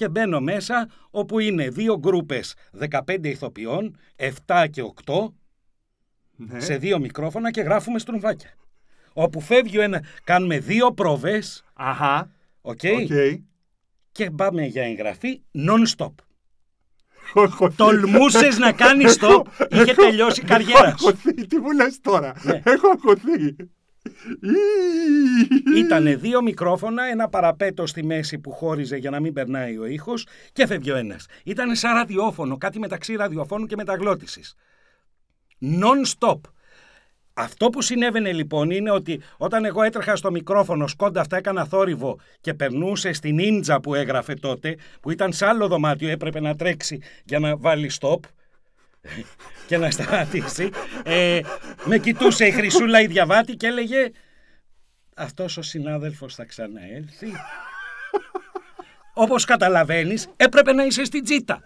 και 0.00 0.08
μπαίνω 0.08 0.40
μέσα 0.40 0.88
όπου 1.10 1.38
είναι 1.38 1.68
δύο 1.68 1.98
γκρούπες 1.98 2.54
15 2.90 3.24
ηθοποιών, 3.24 3.96
7 4.46 4.66
και 4.70 4.82
8 5.04 5.32
ναι. 6.36 6.60
σε 6.60 6.76
δύο 6.76 6.98
μικρόφωνα 6.98 7.50
και 7.50 7.60
γράφουμε 7.60 7.98
στρουμφάκια. 7.98 8.50
Όπου 9.12 9.40
φεύγει 9.40 9.78
ένας, 9.78 10.00
κάνουμε 10.24 10.58
δύο 10.58 10.92
προβές 10.92 11.64
Αχα. 11.74 12.30
Okay, 12.62 13.08
okay. 13.10 13.38
και 14.12 14.30
πάμε 14.30 14.64
για 14.64 14.82
εγγραφή 14.82 15.42
non-stop. 15.54 16.14
Τολμούσες 17.76 18.58
να 18.58 18.72
κάνεις 18.72 19.18
stop, 19.20 19.42
είχε 19.70 19.94
τελειώσει 19.94 20.40
η 20.40 20.44
καριέρας 20.44 21.00
σου. 21.00 21.16
Τι 21.48 21.58
μου 21.58 21.72
λες 21.72 22.00
τώρα, 22.00 22.34
ναι. 22.42 22.62
έχω 22.64 22.88
ακουθεί. 22.88 23.56
Ήταν 25.76 26.20
δύο 26.20 26.42
μικρόφωνα, 26.42 27.04
ένα 27.04 27.28
παραπέτο 27.28 27.86
στη 27.86 28.04
μέση 28.04 28.38
που 28.38 28.50
χώριζε 28.50 28.96
για 28.96 29.10
να 29.10 29.20
μην 29.20 29.32
περνάει 29.32 29.78
ο 29.78 29.86
ήχος 29.86 30.26
και 30.52 30.62
έφευγε 30.62 30.92
ο 30.92 30.96
ένας. 30.96 31.26
Ήταν 31.44 31.74
σαν 31.74 31.94
ραδιόφωνο, 31.94 32.56
κάτι 32.56 32.78
μεταξύ 32.78 33.14
ραδιοφώνου 33.14 33.66
και 33.66 33.76
μεταγλώτησης. 33.76 34.54
Non-stop. 35.60 36.40
Αυτό 37.34 37.70
που 37.70 37.82
συνέβαινε 37.82 38.32
λοιπόν 38.32 38.70
είναι 38.70 38.90
ότι 38.90 39.20
όταν 39.36 39.64
εγώ 39.64 39.82
έτρεχα 39.82 40.16
στο 40.16 40.30
μικρόφωνο, 40.30 40.86
σκόντα 40.86 41.20
αυτά 41.20 41.36
έκανα 41.36 41.64
θόρυβο 41.64 42.18
και 42.40 42.54
περνούσε 42.54 43.12
στην 43.12 43.38
ίντζα 43.38 43.80
που 43.80 43.94
έγραφε 43.94 44.34
τότε, 44.34 44.76
που 45.00 45.10
ήταν 45.10 45.32
σε 45.32 45.46
άλλο 45.46 45.68
δωμάτιο, 45.68 46.08
έπρεπε 46.08 46.40
να 46.40 46.56
τρέξει 46.56 47.00
για 47.24 47.38
να 47.38 47.56
βάλει 47.56 47.90
stop 48.00 48.18
και 49.66 49.76
να 49.76 49.90
σταματήσει. 49.90 50.70
Ε, 51.04 51.40
με 51.84 51.98
κοιτούσε 51.98 52.46
η 52.46 52.50
Χρυσούλα 52.50 53.00
η 53.00 53.06
διαβάτη 53.06 53.54
και 53.54 53.66
έλεγε 53.66 54.10
αυτός 55.16 55.56
ο 55.56 55.62
συνάδελφος 55.62 56.34
θα 56.34 56.44
ξαναέλθει. 56.44 57.32
Όπως 59.14 59.44
καταλαβαίνεις 59.44 60.28
έπρεπε 60.36 60.72
να 60.72 60.84
είσαι 60.84 61.04
στην 61.04 61.24
τζίτα. 61.24 61.60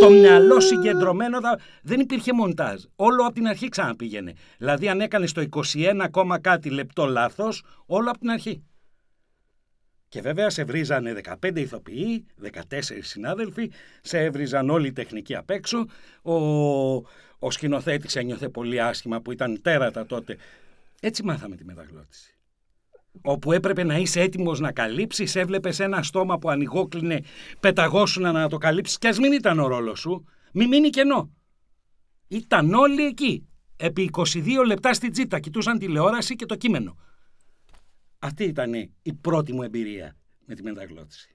το 0.00 0.10
μυαλό 0.10 0.60
συγκεντρωμένο 0.60 1.38
δεν 1.82 2.00
υπήρχε 2.00 2.32
μοντάζ. 2.32 2.82
Όλο 2.96 3.24
από 3.24 3.34
την 3.34 3.46
αρχή 3.46 3.68
ξαναπήγαινε. 3.68 4.32
Δηλαδή 4.58 4.88
αν 4.88 5.00
έκανες 5.00 5.32
το 5.32 5.42
21, 5.50 6.40
κάτι 6.40 6.70
λεπτό 6.70 7.06
λάθος, 7.06 7.64
όλο 7.86 8.10
από 8.10 8.18
την 8.18 8.30
αρχή. 8.30 8.62
Και 10.12 10.20
βέβαια 10.20 10.50
σε 10.50 10.64
βρίζανε 10.64 11.20
15 11.42 11.56
ηθοποιοί, 11.56 12.26
14 12.42 12.50
συνάδελφοι, 13.00 13.70
σε 14.02 14.18
έβριζαν 14.18 14.70
όλοι 14.70 14.86
οι 14.86 14.92
τεχνικοί 14.92 15.36
απ' 15.36 15.50
έξω. 15.50 15.86
Ο, 16.22 16.34
ο 17.38 17.50
σκηνοθέτης 17.50 18.16
ένιωθε 18.16 18.48
πολύ 18.48 18.80
άσχημα 18.80 19.20
που 19.20 19.32
ήταν 19.32 19.62
τέρατα 19.62 20.06
τότε. 20.06 20.36
Έτσι 21.00 21.24
μάθαμε 21.24 21.56
τη 21.56 21.64
μεταγλώτηση. 21.64 22.38
Όπου 23.22 23.52
έπρεπε 23.52 23.82
να 23.82 23.96
είσαι 23.96 24.20
έτοιμος 24.20 24.60
να 24.60 24.72
καλύψεις, 24.72 25.36
έβλεπες 25.36 25.80
ένα 25.80 26.02
στόμα 26.02 26.38
που 26.38 26.50
ανοιγόκλινε, 26.50 27.20
πεταγόσουν 27.60 28.22
να 28.22 28.48
το 28.48 28.58
καλύψεις 28.58 28.98
και 28.98 29.08
ας 29.08 29.18
μην 29.18 29.32
ήταν 29.32 29.58
ο 29.58 29.66
ρόλος 29.66 30.00
σου, 30.00 30.24
μην 30.52 30.68
μείνει 30.68 30.90
κενό. 30.90 31.30
Ήταν 32.28 32.74
όλοι 32.74 33.06
εκεί. 33.06 33.48
Επί 33.76 34.10
22 34.12 34.26
λεπτά 34.66 34.94
στην 34.94 35.12
τζίτα 35.12 35.38
κοιτούσαν 35.38 35.78
τηλεόραση 35.78 36.36
και 36.36 36.46
το 36.46 36.56
κείμενο. 36.56 36.96
Αυτή 38.24 38.44
ήταν 38.44 38.72
η 39.02 39.12
πρώτη 39.12 39.52
μου 39.52 39.62
εμπειρία 39.62 40.16
με 40.46 40.54
τη 40.54 40.62
μεταγλώτηση. 40.62 41.34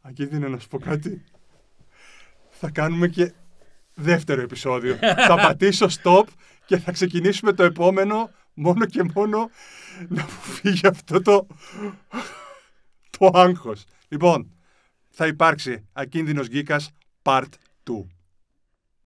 Ακίνδυνε 0.00 0.48
να 0.48 0.58
σου 0.58 0.68
πω 0.68 0.78
κάτι. 0.78 1.24
Θα 2.50 2.70
κάνουμε 2.70 3.08
και 3.08 3.32
δεύτερο 3.94 4.42
επεισόδιο. 4.42 4.96
θα 5.28 5.34
πατήσω 5.36 5.86
stop 6.02 6.24
και 6.66 6.78
θα 6.78 6.92
ξεκινήσουμε 6.92 7.52
το 7.52 7.62
επόμενο 7.62 8.30
μόνο 8.54 8.86
και 8.86 9.02
μόνο 9.14 9.50
να 10.08 10.22
μου 10.22 10.28
φύγει 10.28 10.86
αυτό 10.86 11.22
το, 11.22 11.46
το 13.18 13.30
άγχος. 13.32 13.84
Λοιπόν, 14.08 14.52
θα 15.08 15.26
υπάρξει 15.26 15.88
ακίνδυνος 15.92 16.48
γκίκας 16.48 16.90
part 17.22 17.48
2. 17.90 18.06